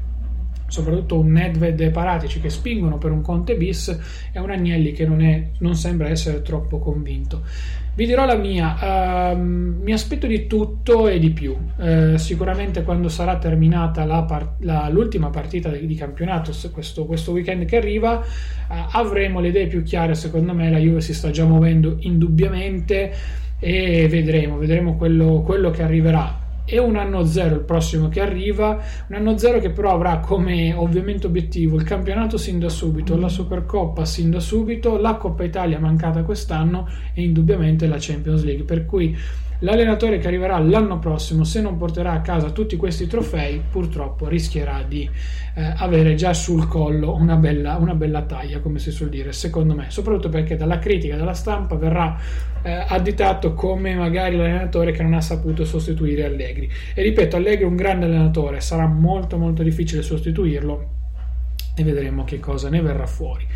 soprattutto 0.68 1.20
un 1.20 1.32
Nedved 1.32 1.80
e 1.82 1.90
Paratici 1.90 2.40
che 2.40 2.50
spingono 2.50 2.98
per 2.98 3.12
un 3.12 3.22
Conte 3.22 3.56
bis 3.56 4.30
e 4.32 4.40
un 4.40 4.52
Agnelli 4.52 4.94
che 4.94 5.06
non, 5.06 5.22
è, 5.22 5.50
non 5.60 5.76
sembra 5.76 6.08
essere 6.08 6.42
troppo 6.42 6.80
convinto. 6.80 7.44
Vi 8.00 8.06
dirò 8.06 8.26
la 8.26 8.38
mia, 8.38 9.34
uh, 9.34 9.38
mi 9.38 9.92
aspetto 9.92 10.26
di 10.26 10.48
tutto 10.48 11.10
e 11.10 11.20
di 11.20 11.32
più. 11.32 11.54
Uh, 11.76 12.16
sicuramente 12.16 12.84
quando 12.84 13.10
sarà 13.10 13.38
terminata 13.38 14.06
la 14.06 14.24
part- 14.24 14.64
la, 14.64 14.88
l'ultima 14.88 15.30
partita 15.30 15.68
di, 15.68 15.86
di 15.86 15.96
campionato, 15.96 16.54
questo, 16.72 17.06
questo, 17.06 17.34
weekend 17.34 17.66
che 17.66 17.76
arriva, 17.76 18.20
uh, 18.20 18.74
avremo 18.92 19.42
le 19.42 19.50
idee 19.50 19.68
più 19.68 19.84
chiare. 19.84 20.16
Secondo 20.16 20.54
me 20.54 20.70
la 20.70 20.78
Juve 20.78 21.02
si 21.02 21.14
sta 21.14 21.30
già 21.30 21.44
muovendo 21.44 21.98
indubbiamente 22.00 23.12
e 23.60 24.08
vedremo, 24.08 24.56
vedremo 24.58 24.96
quello, 24.96 25.42
quello 25.42 25.70
che 25.70 25.84
arriverà 25.84 26.39
e 26.70 26.78
un 26.78 26.96
anno 26.96 27.26
zero 27.26 27.56
il 27.56 27.62
prossimo 27.62 28.10
che 28.10 28.22
arriva, 28.22 28.80
un 29.08 29.16
anno 29.16 29.38
zero 29.38 29.60
che 29.60 29.72
però 29.72 29.94
avrà 29.94 30.20
come 30.20 30.74
ovviamente 30.74 31.28
obiettivo 31.28 31.76
il 31.76 31.84
campionato 31.84 32.38
sin 32.38 32.60
da 32.60 32.70
subito, 32.70 33.18
la 33.18 33.28
Supercoppa 33.28 34.06
sin 34.06 34.30
da 34.30 34.40
subito, 34.40 34.98
la 34.98 35.16
Coppa 35.16 35.44
Italia 35.44 35.80
mancata 35.80 36.24
quest'anno 36.24 36.88
e 37.14 37.24
indubbiamente 37.24 37.88
la 37.88 37.98
Champions 38.00 38.44
League, 38.44 38.64
per 38.64 38.86
cui 38.86 39.18
L'allenatore 39.62 40.20
che 40.20 40.28
arriverà 40.28 40.58
l'anno 40.58 41.00
prossimo, 41.00 41.44
se 41.44 41.60
non 41.60 41.76
porterà 41.76 42.14
a 42.14 42.22
casa 42.22 42.52
tutti 42.52 42.78
questi 42.78 43.08
trofei, 43.08 43.62
purtroppo 43.70 44.30
rischierà 44.30 44.84
di 44.88 45.10
eh, 45.56 45.74
avere 45.76 46.16
già 46.16 46.34
sul 46.34 46.66
collo 46.66 47.14
una 47.14 47.36
bella, 47.36 47.76
una 47.76 47.94
bella, 47.94 48.22
taglia, 48.22 48.60
come 48.60 48.80
si 48.80 48.90
suol 48.92 49.10
dire, 49.10 49.34
secondo 49.34 49.76
me, 49.76 49.88
soprattutto 49.90 50.30
perché 50.30 50.56
dalla 50.56 50.80
critica, 50.80 51.18
dalla 51.18 51.34
stampa 51.34 51.76
verrà 51.76 52.18
eh, 52.62 52.86
additato 52.88 53.54
come 53.54 53.94
magari 53.96 54.38
l'allenatore 54.38 54.94
che 54.94 55.04
non 55.04 55.14
ha 55.14 55.22
saputo 55.22 55.66
sostituire 55.66 56.24
Allegri. 56.24 56.70
E 56.94 57.02
ripeto, 57.02 57.36
Allegri 57.36 57.64
è 57.64 57.68
un 57.68 57.76
grande 57.76 58.06
allenatore, 58.06 58.62
sarà 58.62 58.88
molto 58.88 59.38
molto 59.38 59.62
difficile 59.62 60.02
sostituirlo 60.02 60.99
e 61.76 61.84
vedremo 61.84 62.24
che 62.24 62.40
cosa 62.40 62.70
ne 62.70 62.82
verrà 62.82 63.06
fuori. 63.06 63.48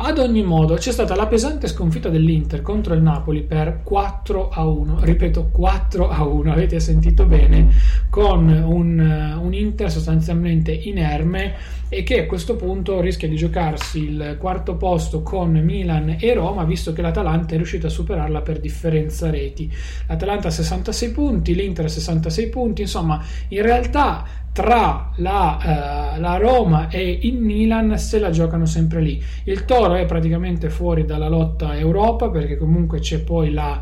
Ad 0.00 0.18
ogni 0.18 0.44
modo, 0.44 0.74
c'è 0.74 0.92
stata 0.92 1.16
la 1.16 1.26
pesante 1.26 1.66
sconfitta 1.66 2.08
dell'Inter 2.08 2.62
contro 2.62 2.94
il 2.94 3.02
Napoli 3.02 3.42
per 3.42 3.80
4 3.82 4.48
a 4.48 4.64
1. 4.64 5.00
Ripeto, 5.00 5.48
4 5.50 6.08
a 6.08 6.22
1, 6.24 6.52
avete 6.52 6.78
sentito 6.78 7.26
bene, 7.26 7.66
con 8.08 8.48
un, 8.48 9.38
un 9.40 9.54
Inter 9.54 9.90
sostanzialmente 9.90 10.70
inerme 10.70 11.54
e 11.88 12.04
che 12.04 12.20
a 12.20 12.26
questo 12.26 12.54
punto 12.54 13.00
rischia 13.00 13.26
di 13.26 13.34
giocarsi 13.34 14.04
il 14.04 14.36
quarto 14.38 14.76
posto 14.76 15.22
con 15.22 15.50
Milan 15.50 16.16
e 16.20 16.32
Roma, 16.32 16.62
visto 16.62 16.92
che 16.92 17.02
l'Atalanta 17.02 17.54
è 17.54 17.56
riuscita 17.56 17.88
a 17.88 17.90
superarla 17.90 18.40
per 18.42 18.60
differenza 18.60 19.30
reti. 19.30 19.68
L'Atalanta 20.06 20.46
ha 20.46 20.52
66 20.52 21.10
punti, 21.10 21.56
l'Inter 21.56 21.86
ha 21.86 21.88
66 21.88 22.48
punti, 22.50 22.82
insomma, 22.82 23.20
in 23.48 23.62
realtà 23.62 24.24
tra 24.58 25.12
la, 25.18 26.16
uh, 26.16 26.20
la, 26.20 26.36
Roma 26.36 26.88
e 26.88 27.20
il 27.22 27.38
Milan 27.38 27.96
se 27.96 28.18
la 28.18 28.30
giocano 28.30 28.66
sempre 28.66 29.00
lì. 29.00 29.22
Il 29.44 29.64
Toro 29.64 29.94
è 29.94 30.04
praticamente 30.04 30.68
fuori 30.68 31.04
dalla 31.04 31.28
lotta 31.28 31.78
Europa 31.78 32.28
perché 32.28 32.56
comunque 32.56 32.98
c'è 32.98 33.20
poi 33.20 33.52
la, 33.52 33.80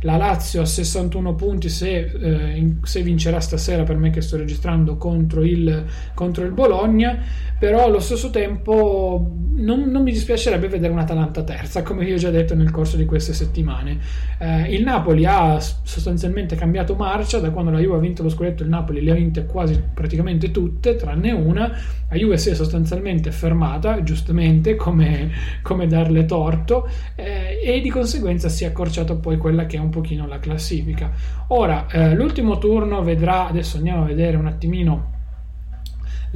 la 0.00 0.16
Lazio 0.16 0.60
a 0.60 0.66
61 0.66 1.34
punti 1.34 1.68
se, 1.68 1.98
eh, 1.98 2.56
in, 2.56 2.78
se, 2.82 3.02
vincerà 3.02 3.40
stasera 3.40 3.82
per 3.82 3.96
me 3.96 4.10
che 4.10 4.20
sto 4.20 4.36
registrando 4.36 4.96
contro 4.96 5.42
il, 5.42 5.84
contro 6.14 6.44
il 6.44 6.52
Bologna 6.52 7.22
però 7.58 7.84
allo 7.84 8.00
stesso 8.00 8.28
tempo 8.28 9.30
non, 9.56 9.84
non, 9.84 10.02
mi 10.02 10.12
dispiacerebbe 10.12 10.68
vedere 10.68 10.92
un'Atalanta 10.92 11.42
terza 11.42 11.82
come 11.82 12.04
vi 12.04 12.12
ho 12.12 12.16
già 12.16 12.28
detto 12.28 12.54
nel 12.54 12.70
corso 12.70 12.98
di 12.98 13.06
queste 13.06 13.32
settimane. 13.32 13.98
Eh, 14.38 14.74
il 14.74 14.82
Napoli 14.82 15.24
ha 15.24 15.58
sostanzialmente 15.58 16.54
cambiato 16.56 16.94
marcia 16.94 17.38
da 17.38 17.50
quando 17.50 17.70
la 17.70 17.78
Juve 17.78 17.96
ha 17.96 18.00
vinto 18.00 18.22
lo 18.22 18.28
scudetto 18.28 18.62
il 18.62 18.68
Napoli 18.68 19.02
le 19.02 19.12
ha 19.12 19.14
vinte 19.14 19.46
quasi 19.46 19.82
praticamente 19.94 20.50
tutte 20.50 20.96
tranne 20.96 21.32
una. 21.32 21.72
La 22.10 22.16
Juve 22.16 22.36
si 22.36 22.50
è 22.50 22.54
sostanzialmente 22.54 23.30
fermata 23.30 24.02
giustamente 24.02 24.76
come, 24.76 25.30
come 25.62 25.86
darle 25.86 26.26
torto 26.26 26.88
eh, 27.14 27.58
e 27.62 27.80
di 27.80 27.88
conseguenza 27.88 28.50
si 28.50 28.64
è 28.64 28.66
accorciato 28.66 29.16
poi 29.16 29.38
quella 29.38 29.64
che 29.64 29.78
è 29.78 29.80
un 29.86 29.90
pochino 29.90 30.26
la 30.26 30.38
classifica 30.38 31.10
ora 31.48 31.86
eh, 31.88 32.14
l'ultimo 32.14 32.58
turno 32.58 33.02
vedrà 33.02 33.48
adesso 33.48 33.78
andiamo 33.78 34.02
a 34.02 34.06
vedere 34.06 34.36
un 34.36 34.46
attimino 34.46 35.14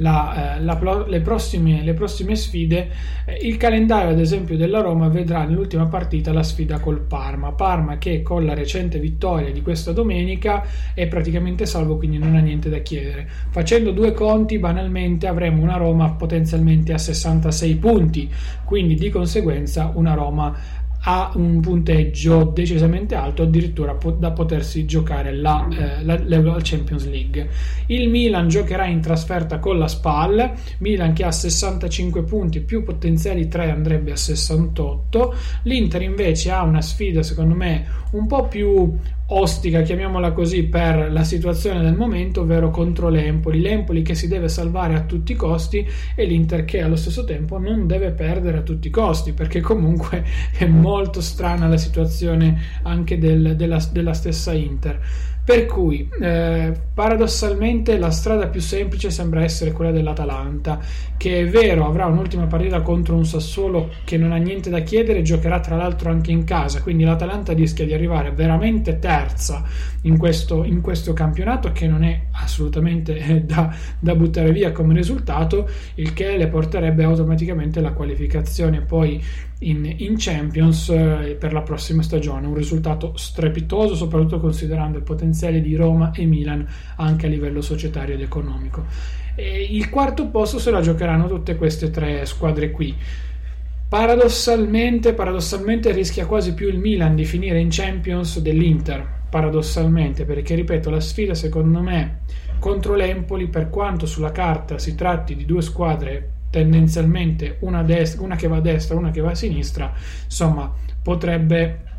la, 0.01 0.55
eh, 0.57 0.61
la, 0.61 1.05
le, 1.07 1.21
prossime, 1.21 1.83
le, 1.83 1.93
prossime, 1.93 2.35
sfide. 2.35 2.89
Eh, 3.25 3.47
il 3.47 3.57
calendario, 3.57 4.11
ad 4.11 4.19
esempio, 4.19 4.57
della 4.57 4.81
Roma 4.81 5.07
vedrà 5.07 5.43
nell'ultima 5.43 5.85
partita 5.85 6.33
la 6.33 6.43
sfida 6.43 6.79
col 6.79 7.01
Parma. 7.01 7.51
Parma 7.51 7.97
che 7.97 8.21
con 8.21 8.45
la 8.45 8.53
recente 8.53 8.99
vittoria 8.99 9.51
di 9.51 9.61
questa 9.61 9.91
domenica 9.91 10.63
è 10.93 11.07
praticamente 11.07 11.65
salvo, 11.65 11.97
quindi 11.97 12.17
non 12.17 12.35
ha 12.35 12.39
niente 12.39 12.69
da 12.69 12.79
chiedere. 12.79 13.27
Facendo 13.49 13.91
due 13.91 14.11
conti, 14.13 14.57
banalmente 14.57 15.27
avremo 15.27 15.61
una 15.61 15.77
Roma 15.77 16.11
potenzialmente 16.11 16.93
a 16.93 16.97
66 16.97 17.75
punti, 17.75 18.29
quindi 18.65 18.95
di 18.95 19.09
conseguenza 19.09 19.91
una 19.93 20.13
Roma 20.13 20.79
ha 21.03 21.31
un 21.35 21.61
punteggio 21.61 22.43
decisamente 22.43 23.15
alto, 23.15 23.43
addirittura 23.43 23.97
da 24.17 24.31
potersi 24.31 24.85
giocare 24.85 25.33
la, 25.33 25.67
eh, 25.69 26.03
la, 26.03 26.19
la, 26.23 26.59
Champions 26.61 27.07
League. 27.07 27.49
Il 27.87 28.09
Milan 28.09 28.47
giocherà 28.47 28.85
in 28.85 29.01
trasferta 29.01 29.59
con 29.59 29.79
la 29.79 29.87
SPAL, 29.87 30.51
Milan 30.79 31.13
che 31.13 31.23
ha 31.23 31.31
65 31.31 32.23
punti, 32.23 32.61
più 32.61 32.83
potenziali 32.83 33.47
3 33.47 33.71
andrebbe 33.71 34.11
a 34.11 34.15
68. 34.15 35.33
L'Inter 35.63 36.01
invece 36.03 36.51
ha 36.51 36.61
una 36.63 36.81
sfida, 36.81 37.23
secondo 37.23 37.55
me, 37.55 37.85
un 38.11 38.27
po' 38.27 38.47
più 38.47 38.95
ostica, 39.33 39.81
chiamiamola 39.81 40.31
così, 40.31 40.63
per 40.63 41.11
la 41.11 41.23
situazione 41.23 41.81
del 41.81 41.95
momento, 41.95 42.41
ovvero 42.41 42.69
contro 42.69 43.09
l'Empoli. 43.09 43.61
L'Empoli 43.61 44.01
che 44.01 44.15
si 44.15 44.27
deve 44.27 44.49
salvare 44.49 44.95
a 44.95 45.01
tutti 45.01 45.31
i 45.31 45.35
costi 45.35 45.87
e 46.15 46.25
l'Inter 46.25 46.65
che 46.65 46.81
allo 46.81 46.95
stesso 46.95 47.23
tempo 47.23 47.57
non 47.57 47.87
deve 47.87 48.11
perdere 48.11 48.57
a 48.57 48.61
tutti 48.61 48.87
i 48.87 48.91
costi, 48.91 49.33
perché 49.33 49.61
comunque 49.61 50.23
è 50.57 50.65
molto 50.65 51.21
strana 51.21 51.67
la 51.67 51.77
situazione 51.77 52.59
anche 52.83 53.17
del, 53.17 53.55
della, 53.55 53.79
della 53.91 54.13
stessa 54.13 54.53
Inter. 54.53 54.99
Per 55.51 55.65
cui, 55.65 56.09
eh, 56.21 56.71
paradossalmente, 56.93 57.97
la 57.97 58.09
strada 58.09 58.47
più 58.47 58.61
semplice 58.61 59.09
sembra 59.11 59.43
essere 59.43 59.73
quella 59.73 59.91
dell'Atalanta, 59.91 60.79
che 61.17 61.41
è 61.41 61.45
vero 61.49 61.85
avrà 61.85 62.05
un'ultima 62.05 62.45
partita 62.45 62.79
contro 62.79 63.17
un 63.17 63.25
Sassuolo 63.25 63.89
che 64.05 64.15
non 64.15 64.31
ha 64.31 64.37
niente 64.37 64.69
da 64.69 64.79
chiedere, 64.79 65.23
giocherà 65.23 65.59
tra 65.59 65.75
l'altro 65.75 66.09
anche 66.09 66.31
in 66.31 66.45
casa, 66.45 66.81
quindi 66.81 67.03
l'Atalanta 67.03 67.51
rischia 67.51 67.85
di 67.85 67.93
arrivare 67.93 68.31
veramente 68.31 68.97
terza 68.97 69.65
in 70.03 70.17
questo, 70.17 70.63
in 70.63 70.79
questo 70.79 71.11
campionato, 71.11 71.73
che 71.73 71.85
non 71.85 72.05
è 72.05 72.27
assolutamente 72.31 73.17
eh, 73.17 73.41
da, 73.41 73.75
da 73.99 74.15
buttare 74.15 74.53
via 74.53 74.71
come 74.71 74.93
risultato, 74.93 75.69
il 75.95 76.13
che 76.13 76.37
le 76.37 76.47
porterebbe 76.47 77.03
automaticamente 77.03 77.81
la 77.81 77.91
qualificazione. 77.91 78.79
Poi 78.79 79.21
in, 79.63 79.93
in 79.97 80.15
Champions 80.17 80.89
eh, 80.89 81.35
per 81.39 81.53
la 81.53 81.61
prossima 81.61 82.01
stagione. 82.01 82.47
Un 82.47 82.55
risultato 82.55 83.13
strepitoso, 83.15 83.95
soprattutto 83.95 84.39
considerando 84.39 84.97
il 84.97 85.03
potenziale 85.03 85.61
di 85.61 85.75
Roma 85.75 86.11
e 86.11 86.25
Milan 86.25 86.65
anche 86.97 87.25
a 87.25 87.29
livello 87.29 87.61
societario 87.61 88.15
ed 88.15 88.21
economico. 88.21 88.85
E 89.35 89.67
il 89.69 89.89
quarto 89.89 90.27
posto 90.27 90.59
se 90.59 90.71
la 90.71 90.81
giocheranno 90.81 91.27
tutte 91.27 91.55
queste 91.55 91.89
tre 91.89 92.25
squadre 92.25 92.71
qui. 92.71 92.95
Paradossalmente, 93.87 95.13
paradossalmente 95.13 95.91
rischia 95.91 96.25
quasi 96.25 96.53
più 96.53 96.67
il 96.69 96.79
Milan 96.79 97.15
di 97.15 97.25
finire 97.25 97.59
in 97.59 97.69
Champions 97.69 98.39
dell'Inter. 98.39 99.19
Paradossalmente, 99.29 100.25
perché 100.25 100.55
ripeto, 100.55 100.89
la 100.89 100.99
sfida 100.99 101.33
secondo 101.33 101.81
me 101.81 102.21
contro 102.59 102.95
l'Empoli, 102.95 103.47
per 103.47 103.69
quanto 103.69 104.05
sulla 104.05 104.31
carta 104.31 104.77
si 104.77 104.95
tratti 104.95 105.35
di 105.35 105.45
due 105.45 105.61
squadre 105.61 106.31
tendenzialmente 106.51 107.57
una, 107.61 107.81
destra, 107.81 108.21
una 108.21 108.35
che 108.35 108.47
va 108.47 108.57
a 108.57 108.61
destra, 108.61 108.95
una 108.95 109.09
che 109.09 109.21
va 109.21 109.31
a 109.31 109.35
sinistra, 109.35 109.91
insomma 110.25 110.71
potrebbe 111.01 111.89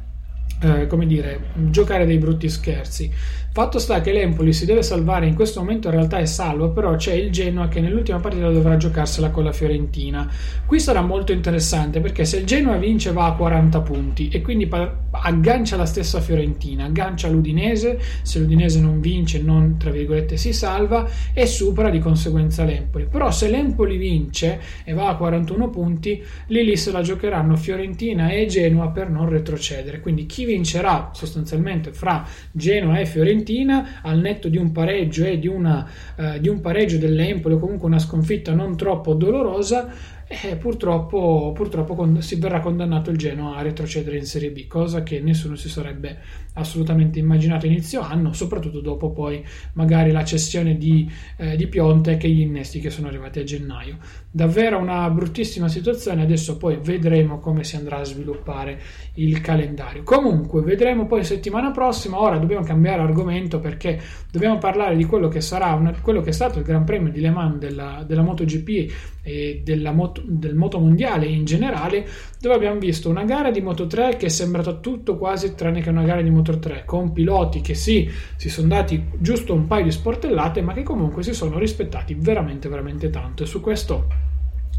eh, 0.60 0.86
come 0.86 1.06
dire, 1.06 1.40
giocare 1.70 2.06
dei 2.06 2.18
brutti 2.18 2.48
scherzi. 2.48 3.12
Fatto 3.54 3.78
sta 3.78 4.00
che 4.00 4.12
l'Empoli 4.12 4.54
si 4.54 4.64
deve 4.64 4.82
salvare, 4.82 5.26
in 5.26 5.34
questo 5.34 5.60
momento 5.60 5.88
in 5.88 5.92
realtà 5.92 6.16
è 6.16 6.24
salvo, 6.24 6.70
però 6.70 6.96
c'è 6.96 7.12
il 7.12 7.30
Genoa 7.30 7.68
che 7.68 7.82
nell'ultima 7.82 8.18
partita 8.18 8.50
dovrà 8.50 8.78
giocarsela 8.78 9.28
con 9.28 9.44
la 9.44 9.52
Fiorentina. 9.52 10.26
Qui 10.64 10.80
sarà 10.80 11.02
molto 11.02 11.32
interessante 11.32 12.00
perché 12.00 12.24
se 12.24 12.38
il 12.38 12.46
Genoa 12.46 12.78
vince 12.78 13.12
va 13.12 13.26
a 13.26 13.34
40 13.34 13.80
punti 13.82 14.30
e 14.30 14.40
quindi 14.40 14.70
aggancia 15.10 15.76
la 15.76 15.84
stessa 15.84 16.22
Fiorentina, 16.22 16.86
aggancia 16.86 17.28
l'Udinese, 17.28 18.00
se 18.22 18.38
l'Udinese 18.38 18.80
non 18.80 19.00
vince 19.00 19.42
non 19.42 19.76
tra 19.76 19.90
virgolette 19.90 20.38
si 20.38 20.54
salva 20.54 21.06
e 21.34 21.44
supera 21.44 21.90
di 21.90 21.98
conseguenza 21.98 22.64
l'Empoli. 22.64 23.04
Però 23.04 23.30
se 23.30 23.50
l'Empoli 23.50 23.98
vince 23.98 24.60
e 24.82 24.94
va 24.94 25.08
a 25.08 25.16
41 25.16 25.68
punti, 25.68 26.24
lì 26.46 26.64
lì 26.64 26.78
se 26.78 26.90
la 26.90 27.02
giocheranno 27.02 27.56
Fiorentina 27.56 28.30
e 28.30 28.46
Genoa 28.46 28.88
per 28.88 29.10
non 29.10 29.28
retrocedere. 29.28 30.00
Quindi 30.00 30.24
chi 30.24 30.46
vincerà 30.46 31.10
sostanzialmente 31.12 31.92
fra 31.92 32.26
Genoa 32.50 32.98
e 32.98 33.04
Fiorentina 33.04 33.40
Fiorentina 33.42 34.00
al 34.02 34.18
netto 34.20 34.48
di 34.48 34.56
un 34.56 34.72
pareggio 34.72 35.24
e 35.24 35.38
di, 35.38 35.48
una, 35.48 35.86
eh, 36.16 36.40
di 36.40 36.48
un 36.48 36.60
pareggio 36.60 36.96
dell'Empoli 36.98 37.54
o 37.54 37.58
comunque 37.58 37.88
una 37.88 37.98
sconfitta 37.98 38.52
non 38.54 38.76
troppo 38.76 39.14
dolorosa 39.14 39.92
e 40.40 40.56
purtroppo, 40.56 41.52
purtroppo 41.54 41.94
con, 41.94 42.22
si 42.22 42.36
verrà 42.36 42.60
condannato 42.60 43.10
il 43.10 43.16
Genoa 43.16 43.56
a 43.56 43.62
retrocedere 43.62 44.16
in 44.16 44.24
Serie 44.24 44.50
B, 44.50 44.66
cosa 44.66 45.02
che 45.02 45.20
nessuno 45.20 45.56
si 45.56 45.68
sarebbe 45.68 46.18
assolutamente 46.54 47.18
immaginato 47.18 47.66
inizio 47.66 48.00
anno, 48.00 48.32
soprattutto 48.32 48.80
dopo 48.80 49.10
poi 49.10 49.44
magari 49.74 50.10
la 50.10 50.24
cessione 50.24 50.76
di, 50.76 51.10
eh, 51.36 51.56
di 51.56 51.66
Piontek 51.66 52.24
e 52.24 52.28
gli 52.28 52.40
innesti 52.40 52.80
che 52.80 52.90
sono 52.90 53.08
arrivati 53.08 53.38
a 53.38 53.44
gennaio. 53.44 53.98
Davvero 54.30 54.78
una 54.78 55.08
bruttissima 55.10 55.68
situazione, 55.68 56.22
adesso 56.22 56.56
poi 56.56 56.78
vedremo 56.82 57.38
come 57.38 57.64
si 57.64 57.76
andrà 57.76 57.98
a 57.98 58.04
sviluppare 58.04 58.80
il 59.14 59.40
calendario. 59.40 60.02
Comunque 60.02 60.62
vedremo 60.62 61.06
poi 61.06 61.24
settimana 61.24 61.70
prossima, 61.70 62.20
ora 62.20 62.38
dobbiamo 62.38 62.64
cambiare 62.64 63.02
argomento 63.02 63.60
perché 63.60 64.00
dobbiamo 64.30 64.58
parlare 64.58 64.96
di 64.96 65.04
quello 65.04 65.28
che 65.28 65.40
sarà 65.40 65.72
una, 65.74 65.92
quello 66.00 66.20
che 66.20 66.30
è 66.30 66.32
stato 66.32 66.58
il 66.58 66.64
Gran 66.64 66.84
Premio 66.84 67.12
di 67.12 67.20
Le 67.20 67.30
Mans 67.30 67.58
della, 67.58 68.04
della 68.06 68.22
MotoGP 68.22 68.92
e 69.22 69.60
della 69.64 69.92
Moto 69.92 70.21
del 70.24 70.54
moto 70.54 70.78
mondiale 70.78 71.26
in 71.26 71.44
generale, 71.44 72.06
dove 72.40 72.54
abbiamo 72.54 72.78
visto 72.78 73.08
una 73.08 73.24
gara 73.24 73.50
di 73.50 73.60
Moto 73.60 73.86
3 73.86 74.16
che 74.16 74.26
è 74.26 74.28
sembrata 74.28 74.74
tutto 74.74 75.16
quasi 75.16 75.54
tranne 75.54 75.80
che 75.80 75.90
una 75.90 76.04
gara 76.04 76.22
di 76.22 76.30
Moto 76.30 76.58
3, 76.58 76.84
con 76.84 77.12
piloti 77.12 77.60
che 77.60 77.74
sì, 77.74 78.10
si 78.36 78.48
sono 78.48 78.68
dati 78.68 79.04
giusto 79.18 79.54
un 79.54 79.66
paio 79.66 79.84
di 79.84 79.90
sportellate, 79.90 80.62
ma 80.62 80.72
che 80.72 80.82
comunque 80.82 81.22
si 81.22 81.34
sono 81.34 81.58
rispettati 81.58 82.14
veramente, 82.14 82.68
veramente 82.68 83.10
tanto. 83.10 83.42
E 83.42 83.46
su 83.46 83.60
questo 83.60 84.31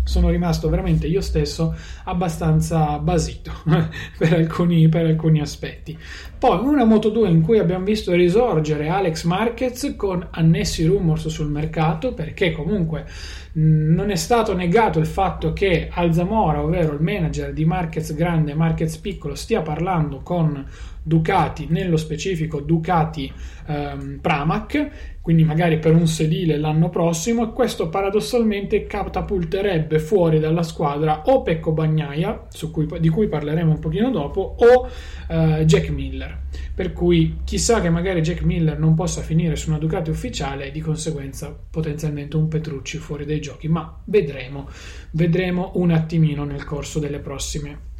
sono 0.04 0.30
rimasto 0.30 0.70
veramente 0.70 1.08
io 1.08 1.22
stesso 1.22 1.76
abbastanza 2.04 3.00
basito 3.00 3.52
per, 4.18 4.34
alcuni, 4.34 4.90
per 4.90 5.06
alcuni 5.06 5.40
aspetti. 5.40 5.98
Poi 6.38 6.60
una 6.66 6.84
Moto 6.84 7.10
2 7.10 7.30
in 7.30 7.42
cui 7.42 7.60
abbiamo 7.60 7.86
visto 7.86 8.12
risorgere 8.12 8.90
Alex 8.90 9.24
Marquez 9.24 9.94
con 9.96 10.28
annessi 10.32 10.86
rumors 10.86 11.28
sul 11.28 11.50
mercato 11.50 12.14
perché 12.14 12.52
comunque 12.52 13.06
non 13.54 14.10
è 14.10 14.16
stato 14.16 14.54
negato 14.54 15.00
il 15.00 15.06
fatto 15.06 15.54
che 15.54 15.88
Alzamora, 15.92 16.62
ovvero 16.62 16.94
il 16.94 17.02
manager 17.02 17.54
di 17.54 17.66
Marquez 17.66 18.14
grande 18.14 18.52
e 18.52 18.56
Marquez 18.56 18.98
piccolo, 18.98 19.36
stia 19.36 19.62
parlando 19.62 20.22
con 20.22 20.66
Ducati, 21.04 21.68
nello 21.70 21.98
specifico 21.98 22.62
Ducati 22.62 23.32
ehm, 23.68 24.20
Pramac, 24.22 25.18
quindi 25.20 25.44
magari 25.44 25.78
per 25.78 25.94
un 25.94 26.08
sedile 26.08 26.58
l'anno 26.58 26.90
prossimo, 26.90 27.44
e 27.44 27.54
questo 27.54 27.90
paradossalmente 27.90 28.86
catapulterebbe 28.86 30.00
fuori 30.00 30.40
dalla 30.40 30.64
squadra 30.64 31.24
o 31.26 31.42
Pecco 31.42 31.72
Bagnaia, 31.72 32.48
cui, 32.72 32.88
di 33.00 33.10
cui 33.10 33.28
parleremo 33.28 33.72
un 33.72 33.80
pochino 33.80 34.12
dopo, 34.12 34.56
o 34.58 34.90
eh, 35.28 35.66
Jack 35.66 35.90
Miller. 35.90 36.42
Per 36.74 36.94
cui 36.94 37.40
chissà 37.44 37.82
che 37.82 37.90
magari 37.90 38.22
Jack 38.22 38.44
Miller 38.44 38.80
non 38.80 38.96
possa 38.96 39.22
finire 39.22 39.56
su 39.56 39.70
una 39.70 39.80
Ducati 39.80 40.10
ufficiale 40.10 40.68
e 40.68 40.72
di 40.72 40.80
conseguenza 40.80 41.58
potenzialmente 41.70 42.38
un 42.38 42.48
Petrucci 42.48 42.98
fuori 42.98 43.26
dai 43.26 43.42
giochi, 43.42 43.68
ma 43.68 44.02
vedremo, 44.06 44.70
vedremo 45.12 45.72
un 45.76 45.92
attimino 45.92 46.46
nel 46.46 46.64
corso 46.64 47.00
delle 47.00 47.20
prossime 47.20 47.92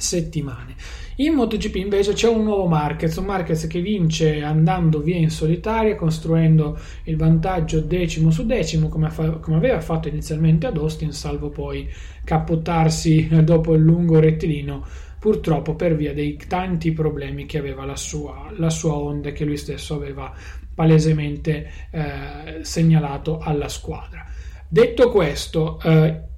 settimane. 0.00 0.74
In 1.16 1.34
MotoGP 1.34 1.76
invece 1.76 2.14
c'è 2.14 2.28
un 2.28 2.44
nuovo 2.44 2.66
Marquez, 2.66 3.14
un 3.16 3.26
Marquez 3.26 3.66
che 3.66 3.80
vince 3.80 4.42
andando 4.42 5.00
via 5.00 5.16
in 5.16 5.28
solitaria, 5.28 5.94
costruendo 5.94 6.78
il 7.04 7.16
vantaggio 7.16 7.80
decimo 7.80 8.30
su 8.30 8.46
decimo 8.46 8.88
come, 8.88 9.10
fa- 9.10 9.32
come 9.32 9.58
aveva 9.58 9.80
fatto 9.82 10.08
inizialmente 10.08 10.66
ad 10.66 10.78
Austin, 10.78 11.12
salvo 11.12 11.50
poi 11.50 11.86
cappottarsi 12.24 13.28
dopo 13.44 13.74
il 13.74 13.82
lungo 13.82 14.18
rettilino 14.18 14.86
purtroppo 15.18 15.74
per 15.74 15.94
via 15.94 16.14
dei 16.14 16.38
tanti 16.48 16.92
problemi 16.92 17.44
che 17.44 17.58
aveva 17.58 17.84
la 17.84 17.96
sua, 17.96 18.50
la 18.56 18.70
sua 18.70 18.94
Honda 18.94 19.32
che 19.32 19.44
lui 19.44 19.58
stesso 19.58 19.94
aveva 19.94 20.32
palesemente 20.74 21.70
eh, 21.90 22.60
segnalato 22.62 23.38
alla 23.38 23.68
squadra. 23.68 24.24
Detto 24.66 25.10
questo, 25.10 25.78
eh, 25.82 26.28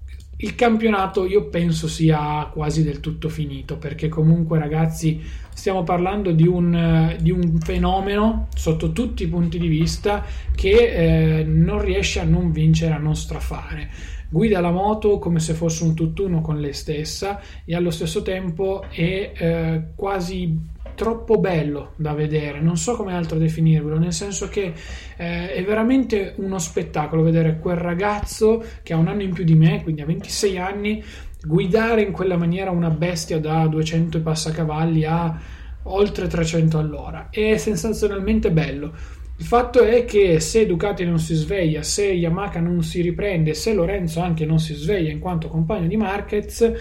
il 0.43 0.55
campionato 0.55 1.25
io 1.25 1.49
penso 1.49 1.87
sia 1.87 2.49
quasi 2.53 2.83
del 2.83 3.01
tutto 3.01 3.29
finito 3.29 3.77
perché 3.77 4.09
comunque 4.09 4.59
ragazzi 4.59 5.21
stiamo 5.55 5.85
parlando 5.85 6.33
di 6.33 6.47
un, 6.47 7.17
di 7.21 7.31
un 7.31 7.59
fenomeno 7.61 8.49
sotto 8.55 8.93
tutti 8.93 9.23
i 9.23 9.29
punti 9.29 9.59
di 9.59 9.69
vista 9.69 10.25
che 10.55 11.39
eh, 11.41 11.45
non 11.45 11.81
riesce 11.81 12.21
a 12.21 12.25
non 12.25 12.51
vincere, 12.51 12.95
a 12.95 12.99
non 12.99 13.15
strafare. 13.15 13.91
Guida 14.29 14.61
la 14.61 14.71
moto 14.71 15.19
come 15.19 15.41
se 15.41 15.53
fosse 15.53 15.85
un 15.85 15.95
tutt'uno 15.95 16.41
con 16.41 16.59
lei 16.59 16.73
stessa 16.73 17.41
e 17.65 17.75
allo 17.75 17.91
stesso 17.91 18.23
tempo 18.23 18.83
è 18.89 19.33
eh, 19.37 19.83
quasi 19.95 20.59
troppo 20.95 21.39
bello 21.39 21.93
da 21.97 22.13
vedere, 22.13 22.61
non 22.61 22.77
so 22.77 22.97
come 22.97 23.15
altro 23.15 23.39
definirlo, 23.39 23.99
nel 23.99 24.13
senso 24.13 24.49
che 24.49 24.73
eh, 25.17 25.53
è 25.53 25.65
veramente 25.65 26.35
uno 26.37 26.59
spettacolo 26.59 27.23
vedere 27.23 27.59
quel 27.59 27.77
ragazzo 27.77 28.63
che 28.83 28.93
ha 28.93 28.97
un 28.97 29.09
anno 29.09 29.23
in 29.23 29.33
più 29.33 29.45
di 29.45 29.55
me, 29.55 29.83
quindi 29.83 30.03
ha 30.03 30.07
26 30.07 30.59
anni, 30.59 31.03
guidare 31.45 32.03
in 32.03 32.13
quella 32.13 32.37
maniera 32.37 32.71
una 32.71 32.91
bestia 32.91 33.39
da 33.41 33.67
200 33.67 34.19
e 34.19 34.21
passacavalli 34.21 35.05
a 35.05 35.41
oltre 35.85 36.27
300 36.27 36.79
all'ora. 36.79 37.29
È 37.31 37.57
sensazionalmente 37.57 38.51
bello. 38.51 38.93
Il 39.39 39.49
fatto 39.49 39.83
è 39.83 40.05
che 40.05 40.39
se 40.39 40.67
Ducati 40.67 41.05
non 41.05 41.19
si 41.19 41.35
sveglia, 41.35 41.83
se 41.83 42.05
Yamaha 42.05 42.61
non 42.61 42.83
si 42.83 43.01
riprende, 43.01 43.55
se 43.55 43.75
Lorenzo 43.75 44.21
anche 44.21 44.47
non 44.47 44.61
si 44.61 44.75
sveglia 44.75 45.11
in 45.11 45.19
quanto 45.19 45.49
compagno 45.49 45.89
di 45.89 45.97
Marquez, 45.97 46.73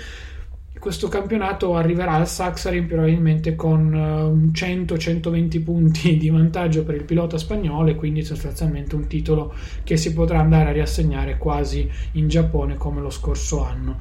questo 0.81 1.09
campionato 1.09 1.75
arriverà 1.75 2.13
al 2.13 2.27
Saxarin 2.27 2.87
probabilmente 2.87 3.55
con 3.55 4.51
100-120 4.51 5.53
eh, 5.53 5.59
punti 5.59 6.17
di 6.17 6.27
vantaggio 6.31 6.83
per 6.83 6.95
il 6.95 7.03
pilota 7.03 7.37
spagnolo 7.37 7.91
e 7.91 7.95
quindi 7.95 8.23
sostanzialmente 8.23 8.95
un 8.95 9.05
titolo 9.05 9.53
che 9.83 9.95
si 9.95 10.11
potrà 10.11 10.39
andare 10.39 10.69
a 10.69 10.73
riassegnare 10.73 11.37
quasi 11.37 11.87
in 12.13 12.27
Giappone 12.27 12.77
come 12.77 12.99
lo 12.99 13.11
scorso 13.11 13.63
anno. 13.63 13.99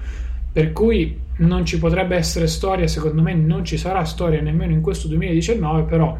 Per 0.50 0.72
cui 0.72 1.20
non 1.36 1.66
ci 1.66 1.78
potrebbe 1.78 2.16
essere 2.16 2.46
storia, 2.46 2.86
secondo 2.86 3.20
me 3.20 3.34
non 3.34 3.62
ci 3.62 3.76
sarà 3.76 4.02
storia 4.04 4.40
nemmeno 4.40 4.72
in 4.72 4.80
questo 4.80 5.06
2019, 5.08 5.82
però 5.82 6.18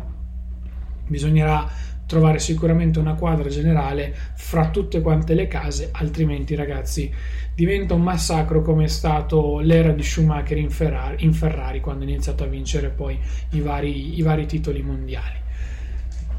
bisognerà 1.07 1.67
trovare 2.11 2.41
sicuramente 2.41 2.99
una 2.99 3.15
quadra 3.15 3.49
generale 3.49 4.13
fra 4.35 4.71
tutte 4.71 5.01
quante 5.01 5.35
le 5.35 5.47
case, 5.47 5.91
altrimenti 5.93 6.57
ragazzi 6.57 7.09
diventa 7.55 7.95
un 7.95 8.03
massacro 8.03 8.63
come 8.63 8.85
è 8.85 8.89
stato 8.89 9.61
l'era 9.61 9.93
di 9.93 10.03
Schumacher 10.03 10.59
in 10.59 10.71
Ferrari, 10.71 11.23
in 11.25 11.33
Ferrari 11.33 11.81
quando 11.81 12.05
ha 12.05 12.09
iniziato 12.09 12.43
a 12.43 12.49
vincere 12.49 12.89
poi 12.89 13.17
i 13.51 13.61
vari, 13.61 14.19
i 14.19 14.23
vari 14.23 14.47
titoli 14.47 14.83
mondiali. 14.83 15.39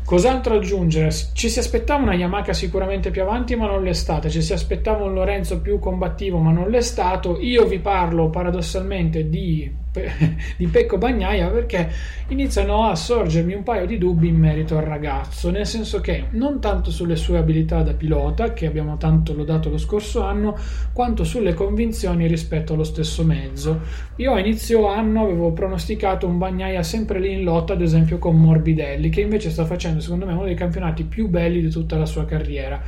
Cos'altro 0.03 0.55
aggiungere? 0.55 1.09
Ci 1.09 1.47
si 1.47 1.59
aspettava 1.59 2.03
una 2.03 2.15
Yamaha 2.15 2.51
sicuramente 2.51 3.09
più 3.11 3.21
avanti, 3.21 3.55
ma 3.55 3.67
non 3.67 3.81
l'è 3.81 3.93
stata. 3.93 4.27
Ci 4.27 4.41
si 4.41 4.51
aspettava 4.51 5.05
un 5.05 5.13
Lorenzo 5.13 5.61
più 5.61 5.79
combattivo, 5.79 6.37
ma 6.39 6.51
non 6.51 6.69
l'è 6.69 6.81
stato. 6.81 7.39
Io 7.39 7.65
vi 7.65 7.79
parlo 7.79 8.29
paradossalmente 8.29 9.29
di 9.29 9.71
di 10.55 10.67
Pecco 10.67 10.97
Bagnaia 10.97 11.49
perché 11.49 11.89
iniziano 12.29 12.85
a 12.85 12.95
sorgermi 12.95 13.53
un 13.53 13.63
paio 13.63 13.85
di 13.85 13.97
dubbi 13.97 14.29
in 14.29 14.37
merito 14.37 14.77
al 14.77 14.85
ragazzo, 14.85 15.49
nel 15.49 15.65
senso 15.65 15.99
che 15.99 16.27
non 16.31 16.61
tanto 16.61 16.91
sulle 16.91 17.17
sue 17.17 17.37
abilità 17.37 17.81
da 17.81 17.93
pilota, 17.93 18.53
che 18.53 18.67
abbiamo 18.67 18.95
tanto 18.95 19.33
lodato 19.33 19.69
lo 19.69 19.77
scorso 19.77 20.23
anno, 20.23 20.57
quanto 20.93 21.25
sulle 21.25 21.53
convinzioni 21.53 22.25
rispetto 22.27 22.73
allo 22.73 22.85
stesso 22.85 23.25
mezzo. 23.25 23.79
Io 24.17 24.33
a 24.33 24.39
inizio 24.39 24.87
anno 24.87 25.23
avevo 25.23 25.51
pronosticato 25.51 26.25
un 26.25 26.37
Bagnaia 26.37 26.83
sempre 26.83 27.19
lì 27.19 27.33
in 27.33 27.43
lotta, 27.43 27.73
ad 27.73 27.81
esempio 27.81 28.17
con 28.17 28.37
Morbidelli, 28.37 29.09
che 29.09 29.21
invece 29.21 29.49
sta 29.49 29.65
facendo 29.65 29.99
secondo 29.99 30.25
me 30.25 30.31
uno 30.33 30.45
dei 30.45 30.55
campionati 30.55 31.03
più 31.03 31.27
belli 31.27 31.59
di 31.59 31.69
tutta 31.69 31.97
la 31.97 32.05
sua 32.05 32.25
carriera 32.25 32.81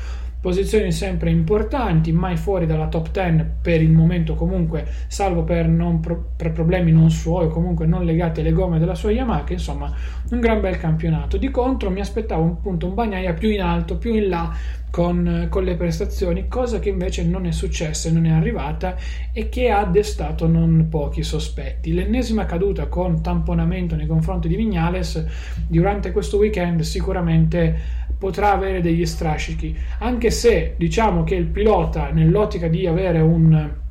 posizioni 0.44 0.92
sempre 0.92 1.30
importanti, 1.30 2.12
mai 2.12 2.36
fuori 2.36 2.66
dalla 2.66 2.90
top 2.90 3.12
10 3.12 3.46
per 3.62 3.82
il 3.82 3.92
momento 3.92 4.36
comunque, 4.36 4.86
salvo 5.08 5.44
per, 5.44 5.74
pro- 6.02 6.32
per, 6.36 6.52
problemi 6.52 6.92
non 6.92 7.10
suoi 7.12 7.46
o 7.46 7.48
comunque 7.48 7.86
non 7.86 8.04
legati 8.04 8.42
alle 8.42 8.52
gomme 8.52 8.78
della 8.78 8.94
sua 8.94 9.12
Yamaha, 9.12 9.46
insomma 9.48 9.96
un 10.32 10.42
gran 10.42 10.60
bel 10.60 10.78
campionato. 10.78 11.38
Di 11.38 11.50
contro 11.50 11.90
mi 11.90 12.02
aspettavo 12.02 12.44
un 12.44 12.60
punto 12.60 12.88
un 12.88 12.94
Bagnaia 12.94 13.32
più 13.32 13.52
in 13.52 13.62
alto, 13.62 13.96
più 13.96 14.14
in 14.16 14.28
là 14.28 14.54
con, 14.92 15.48
con, 15.50 15.64
le 15.64 15.76
prestazioni, 15.76 16.50
cosa 16.50 16.80
che 16.80 16.90
invece 16.90 17.26
non 17.26 17.46
è 17.48 17.52
successa 17.52 18.10
e 18.10 18.12
non 18.12 18.26
è 18.26 18.30
arrivata 18.30 18.96
e 19.32 19.48
che 19.48 19.72
ha 19.72 19.86
destato 19.86 20.46
non 20.46 20.88
pochi 20.90 21.24
sospetti. 21.24 21.94
L'ennesima 21.94 22.46
caduta 22.46 22.88
con 22.88 23.22
tamponamento 23.22 23.96
nei 23.96 24.08
confronti 24.08 24.50
di 24.50 24.58
Vignales 24.58 25.26
durante 25.68 26.12
questo 26.12 26.38
weekend 26.38 26.82
sicuramente 26.82 28.03
potrà 28.18 28.52
avere 28.54 28.82
degli 28.82 29.06
strascichi, 29.06 29.76
anche 30.00 30.32
se 30.32 30.76
diciamo 30.78 31.24
che 31.24 31.36
il 31.36 31.48
pilota 31.48 32.10
nell'ottica 32.12 32.68
di 32.68 32.88
avere 32.88 33.20
un 33.20 33.82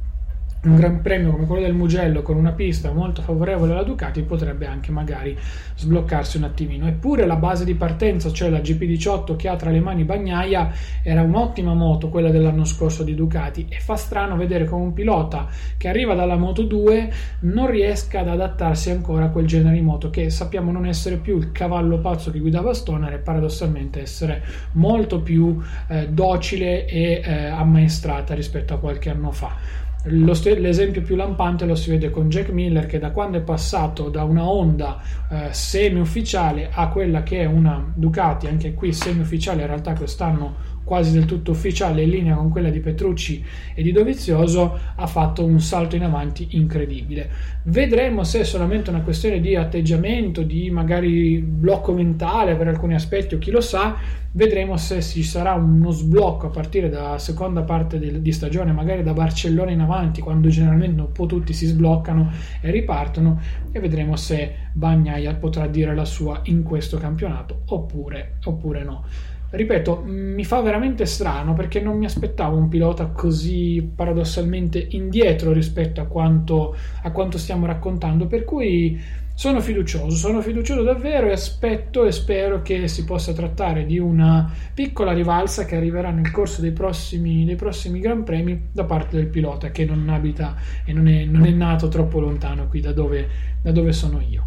un 0.64 0.76
gran 0.76 1.02
premio 1.02 1.32
come 1.32 1.46
quello 1.46 1.62
del 1.62 1.74
Mugello 1.74 2.22
con 2.22 2.36
una 2.36 2.52
pista 2.52 2.92
molto 2.92 3.20
favorevole 3.20 3.72
alla 3.72 3.82
Ducati 3.82 4.22
potrebbe 4.22 4.66
anche 4.66 4.92
magari 4.92 5.36
sbloccarsi 5.74 6.36
un 6.36 6.44
attimino. 6.44 6.86
Eppure 6.86 7.26
la 7.26 7.34
base 7.34 7.64
di 7.64 7.74
partenza 7.74 8.30
cioè 8.30 8.48
la 8.48 8.60
GP18 8.60 9.34
che 9.34 9.48
ha 9.48 9.56
tra 9.56 9.70
le 9.70 9.80
mani 9.80 10.04
Bagnaia 10.04 10.70
era 11.02 11.22
un'ottima 11.22 11.74
moto 11.74 12.10
quella 12.10 12.30
dell'anno 12.30 12.64
scorso 12.64 13.02
di 13.02 13.16
Ducati. 13.16 13.66
E 13.68 13.80
fa 13.80 13.96
strano 13.96 14.36
vedere 14.36 14.66
come 14.66 14.84
un 14.84 14.92
pilota 14.92 15.48
che 15.76 15.88
arriva 15.88 16.14
dalla 16.14 16.36
Moto 16.36 16.62
2 16.62 17.12
non 17.40 17.68
riesca 17.68 18.20
ad 18.20 18.28
adattarsi 18.28 18.90
ancora 18.90 19.24
a 19.24 19.28
quel 19.30 19.46
genere 19.46 19.74
di 19.74 19.82
moto 19.82 20.10
che 20.10 20.30
sappiamo 20.30 20.70
non 20.70 20.86
essere 20.86 21.16
più 21.16 21.38
il 21.38 21.50
cavallo 21.50 21.98
pazzo 21.98 22.30
che 22.30 22.38
guidava 22.38 22.72
Stoner 22.72 23.12
e 23.12 23.18
paradossalmente 23.18 24.00
essere 24.00 24.42
molto 24.72 25.20
più 25.22 25.60
eh, 25.88 26.08
docile 26.08 26.86
e 26.86 27.20
eh, 27.24 27.46
ammaestrata 27.46 28.34
rispetto 28.34 28.74
a 28.74 28.78
qualche 28.78 29.10
anno 29.10 29.32
fa 29.32 29.80
St- 30.04 30.58
l'esempio 30.58 31.00
più 31.02 31.14
lampante 31.14 31.64
lo 31.64 31.76
si 31.76 31.90
vede 31.90 32.10
con 32.10 32.28
Jack 32.28 32.50
Miller 32.50 32.86
che 32.86 32.98
da 32.98 33.12
quando 33.12 33.38
è 33.38 33.40
passato 33.40 34.08
da 34.08 34.24
una 34.24 34.48
Honda 34.48 35.00
eh, 35.30 35.52
semi-ufficiale 35.52 36.70
a 36.72 36.88
quella 36.88 37.22
che 37.22 37.42
è 37.42 37.44
una 37.44 37.92
Ducati, 37.94 38.48
anche 38.48 38.74
qui 38.74 38.92
semi-ufficiale, 38.92 39.60
in 39.60 39.68
realtà 39.68 39.92
quest'anno 39.94 40.70
quasi 40.84 41.12
del 41.12 41.24
tutto 41.24 41.52
ufficiale 41.52 42.02
in 42.02 42.10
linea 42.10 42.34
con 42.34 42.50
quella 42.50 42.70
di 42.70 42.80
Petrucci 42.80 43.44
e 43.74 43.82
di 43.82 43.92
Dovizioso, 43.92 44.78
ha 44.96 45.06
fatto 45.06 45.44
un 45.44 45.60
salto 45.60 45.96
in 45.96 46.02
avanti 46.02 46.48
incredibile. 46.50 47.30
Vedremo 47.64 48.24
se 48.24 48.40
è 48.40 48.44
solamente 48.44 48.90
una 48.90 49.02
questione 49.02 49.40
di 49.40 49.54
atteggiamento, 49.54 50.42
di 50.42 50.70
magari 50.70 51.38
blocco 51.38 51.92
mentale 51.92 52.56
per 52.56 52.68
alcuni 52.68 52.94
aspetti 52.94 53.34
o 53.34 53.38
chi 53.38 53.50
lo 53.50 53.60
sa, 53.60 53.96
vedremo 54.32 54.76
se 54.76 55.02
ci 55.02 55.22
sarà 55.22 55.54
uno 55.54 55.90
sblocco 55.90 56.46
a 56.46 56.50
partire 56.50 56.88
dalla 56.88 57.18
seconda 57.18 57.62
parte 57.62 58.20
di 58.20 58.32
stagione, 58.32 58.72
magari 58.72 59.02
da 59.02 59.12
Barcellona 59.12 59.70
in 59.70 59.80
avanti, 59.80 60.20
quando 60.20 60.48
generalmente 60.48 61.00
un 61.00 61.12
po' 61.12 61.26
tutti 61.26 61.52
si 61.52 61.66
sbloccano 61.66 62.30
e 62.60 62.70
ripartono, 62.70 63.40
e 63.70 63.78
vedremo 63.78 64.16
se 64.16 64.54
Bagnaia 64.72 65.34
potrà 65.34 65.66
dire 65.66 65.94
la 65.94 66.04
sua 66.04 66.40
in 66.44 66.62
questo 66.62 66.98
campionato 66.98 67.62
oppure, 67.66 68.38
oppure 68.44 68.82
no 68.82 69.04
ripeto, 69.52 70.02
mi 70.06 70.44
fa 70.44 70.60
veramente 70.60 71.04
strano 71.04 71.52
perché 71.52 71.80
non 71.80 71.98
mi 71.98 72.06
aspettavo 72.06 72.56
un 72.56 72.68
pilota 72.68 73.06
così 73.08 73.90
paradossalmente 73.94 74.86
indietro 74.90 75.52
rispetto 75.52 76.00
a 76.00 76.06
quanto, 76.06 76.74
a 77.02 77.10
quanto 77.10 77.36
stiamo 77.36 77.66
raccontando, 77.66 78.26
per 78.26 78.44
cui 78.44 78.98
sono 79.34 79.60
fiducioso, 79.60 80.14
sono 80.16 80.40
fiducioso 80.40 80.82
davvero 80.82 81.26
e 81.26 81.32
aspetto 81.32 82.04
e 82.04 82.12
spero 82.12 82.62
che 82.62 82.86
si 82.88 83.04
possa 83.04 83.32
trattare 83.32 83.86
di 83.86 83.98
una 83.98 84.50
piccola 84.74 85.12
rivalsa 85.12 85.64
che 85.64 85.76
arriverà 85.76 86.10
nel 86.10 86.30
corso 86.30 86.60
dei 86.60 86.72
prossimi, 86.72 87.44
dei 87.44 87.56
prossimi 87.56 87.98
Gran 87.98 88.24
Premi 88.24 88.68
da 88.72 88.84
parte 88.84 89.16
del 89.16 89.26
pilota 89.26 89.70
che 89.70 89.84
non 89.84 90.08
abita 90.08 90.56
e 90.84 90.92
non 90.92 91.08
è, 91.08 91.24
non 91.24 91.44
è 91.44 91.50
nato 91.50 91.88
troppo 91.88 92.20
lontano 92.20 92.68
qui 92.68 92.80
da 92.80 92.92
dove, 92.92 93.28
da 93.62 93.72
dove 93.72 93.92
sono 93.92 94.20
io. 94.20 94.46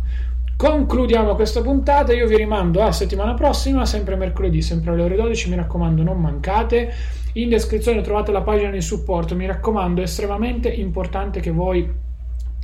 Concludiamo 0.57 1.35
questa 1.35 1.61
puntata, 1.61 2.13
io 2.13 2.27
vi 2.27 2.37
rimando 2.37 2.81
a 2.81 2.93
settimana 2.93 3.33
prossima, 3.33 3.85
sempre 3.85 4.15
mercoledì, 4.15 4.61
sempre 4.61 4.91
alle 4.91 5.01
ore 5.01 5.17
12, 5.17 5.49
mi 5.49 5.57
raccomando 5.57 6.01
non 6.01 6.17
mancate. 6.17 6.93
In 7.33 7.49
descrizione 7.49 7.99
trovate 7.99 8.31
la 8.31 8.41
pagina 8.41 8.69
di 8.69 8.79
supporto, 8.79 9.35
mi 9.35 9.45
raccomando, 9.45 9.99
è 9.99 10.05
estremamente 10.05 10.69
importante 10.69 11.41
che 11.41 11.51
voi 11.51 12.03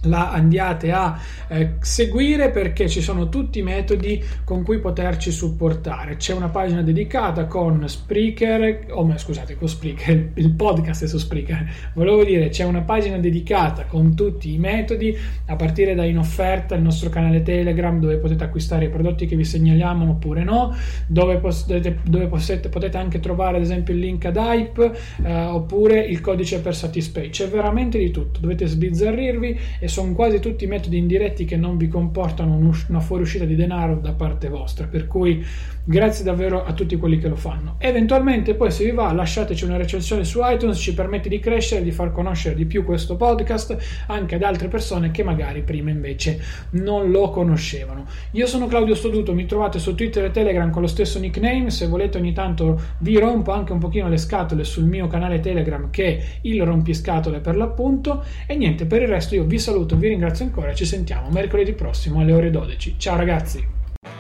la 0.04 0.32
andiate 0.32 0.92
a 0.92 1.20
eh, 1.48 1.74
seguire 1.82 2.50
perché 2.50 2.90
ci 2.90 3.02
sono 3.02 3.30
tutti 3.30 3.60
i 3.60 3.62
metodi 3.62 4.24
con 4.44 4.64
cui 4.64 4.80
poterci 4.80 5.32
supportare. 5.32 6.18
C'è 6.18 6.34
una 6.34 6.50
pagina 6.50 6.82
dedicata 6.82 7.46
con 7.46 7.88
Spreaker, 7.88 8.88
o 8.92 9.02
oh, 9.02 9.18
scusate, 9.18 9.56
con 9.56 9.68
Spreaker, 9.68 10.32
il 10.36 10.52
podcast 10.52 11.04
è 11.04 11.08
su 11.08 11.18
Spreaker. 11.18 11.70
Volevo 11.94 12.24
dire, 12.24 12.50
c'è 12.50 12.64
una 12.64 12.82
pagina 12.82 13.18
dedicata 13.18 13.86
con 13.86 14.16
tutti 14.16 14.54
i 14.54 14.58
metodi, 14.58 15.16
a 15.46 15.56
partire 15.56 15.94
da 15.94 16.04
in 16.06 16.18
offerta 16.18 16.76
il 16.76 16.82
nostro 16.82 17.10
canale 17.10 17.44
Telegram 17.44 18.00
dove 18.00 18.18
potete 18.18 18.44
acquistare 18.44 18.86
i 18.86 18.90
prodotti 18.90 19.26
che 19.26 19.36
vi 19.36 19.46
segnaliamo 19.46 20.10
oppure 20.10 20.44
no, 20.44 20.76
dove, 21.08 21.38
potete, 21.38 22.00
dove 22.04 22.28
potete, 22.28 22.70
potete 22.70 22.98
anche 22.98 23.20
trovare 23.20 23.58
ad 23.58 23.64
esempio 23.64 23.94
il 23.94 24.00
link 24.00 24.26
ad 24.26 24.38
Hype 24.38 24.92
eh, 25.24 25.44
oppure 25.46 26.00
il 26.00 26.22
codice 26.22 26.60
per 26.60 26.76
Satispay. 26.76 27.30
C'è 27.30 27.48
veramente 27.48 27.98
di 28.00 28.10
tutto, 28.10 28.40
dovete 28.40 28.66
sbizzarrirvi 28.66 29.60
e 29.80 29.88
sono 29.92 30.14
quasi 30.14 30.40
tutti 30.40 30.66
metodi 30.68 30.98
indiretti 30.98 31.44
che 31.44 31.58
non 31.58 31.76
vi 31.76 31.90
comportano 31.90 32.56
una 32.56 33.00
fuoriuscita 33.02 33.44
di 33.44 33.56
denaro 33.56 33.96
da 33.96 34.14
parte 34.14 34.48
vostra, 34.48 34.88
per 34.88 35.06
cui 35.06 35.46
grazie 35.84 36.24
davvero 36.24 36.64
a 36.64 36.74
tutti 36.74 36.96
quelli 36.96 37.18
che 37.18 37.28
lo 37.28 37.36
fanno. 37.36 37.76
Eventualmente 37.80 38.54
poi 38.54 38.72
se 38.72 38.86
vi 38.86 38.92
va 38.92 39.12
lasciateci 39.12 39.66
una 39.66 39.78
recensione 39.78 40.24
su 40.24 40.40
iTunes, 40.44 40.78
ci 40.78 40.94
permette 40.94 41.28
di 41.28 41.40
crescere, 41.40 41.84
di 41.84 41.92
far 41.92 42.12
conoscere 42.12 42.56
di 42.56 42.66
più 42.66 42.86
questo 42.86 43.16
podcast 43.16 44.06
anche 44.08 44.36
ad 44.36 44.44
altre 44.44 44.68
persone 44.68 45.12
che 45.12 45.24
magari 45.24 45.62
prima 45.64 45.90
invece 45.90 46.40
non 46.72 47.12
lo 47.12 47.30
conoscevano. 47.32 48.06
Io 48.32 48.46
sono 48.46 48.68
Claudio 48.68 48.96
Stoduto, 48.96 49.34
mi 49.34 49.46
trovate 49.46 49.80
su 49.80 49.96
Twitter 49.96 50.26
e 50.26 50.32
Telegram 50.32 50.70
con 50.70 50.82
lo 50.82 50.88
stesso 50.88 51.20
nickname, 51.20 51.70
se 51.70 51.88
volete 51.88 52.18
ogni 52.18 52.32
tanto 52.32 52.80
vi 53.00 53.18
rompo 53.18 53.52
anche 53.52 53.74
un 53.74 53.80
pochino 53.80 54.08
le 54.08 54.18
scatole 54.18 54.64
sul 54.64 54.86
mio 54.86 55.08
canale 55.08 55.40
Telegram 55.40 55.90
che 55.90 56.18
è 56.18 56.24
il 56.42 56.64
rompiscatole 56.64 57.40
per 57.40 57.58
l'appunto 57.58 58.24
e 58.46 58.56
niente, 58.56 58.86
per 58.86 59.02
il 59.02 59.08
resto 59.08 59.36
io 59.36 59.44
vi 59.44 59.58
saluto 59.58 59.81
saluto, 59.82 59.96
vi 59.96 60.10
ringrazio 60.10 60.46
ancora, 60.46 60.74
ci 60.74 60.86
sentiamo 60.86 61.30
mercoledì 61.30 61.74
prossimo 61.74 62.20
alle 62.20 62.34
ore 62.34 62.52
12. 62.52 62.96
Ciao 62.98 63.18
ragazzi! 63.18 63.80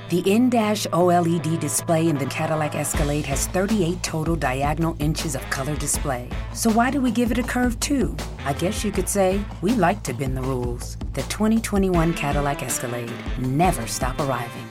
The 0.09 0.21
in-dash 0.25 0.87
OLED 0.91 1.57
display 1.57 2.09
in 2.09 2.17
the 2.17 2.25
Cadillac 2.25 2.75
Escalade 2.75 3.25
has 3.27 3.47
38 3.47 4.03
total 4.03 4.35
diagonal 4.35 4.95
inches 4.99 5.35
of 5.35 5.49
color 5.49 5.77
display. 5.77 6.27
So 6.51 6.69
why 6.69 6.91
do 6.91 6.99
we 6.99 7.11
give 7.11 7.31
it 7.31 7.37
a 7.37 7.43
curve 7.43 7.79
too? 7.79 8.15
I 8.45 8.53
guess 8.53 8.83
you 8.83 8.91
could 8.91 9.07
say 9.07 9.39
we 9.61 9.71
like 9.71 10.03
to 10.03 10.13
bend 10.13 10.35
the 10.35 10.41
rules. 10.41 10.97
The 11.13 11.21
2021 11.23 12.13
Cadillac 12.13 12.61
Escalade 12.61 13.11
never 13.39 13.87
stop 13.87 14.19
arriving. 14.19 14.70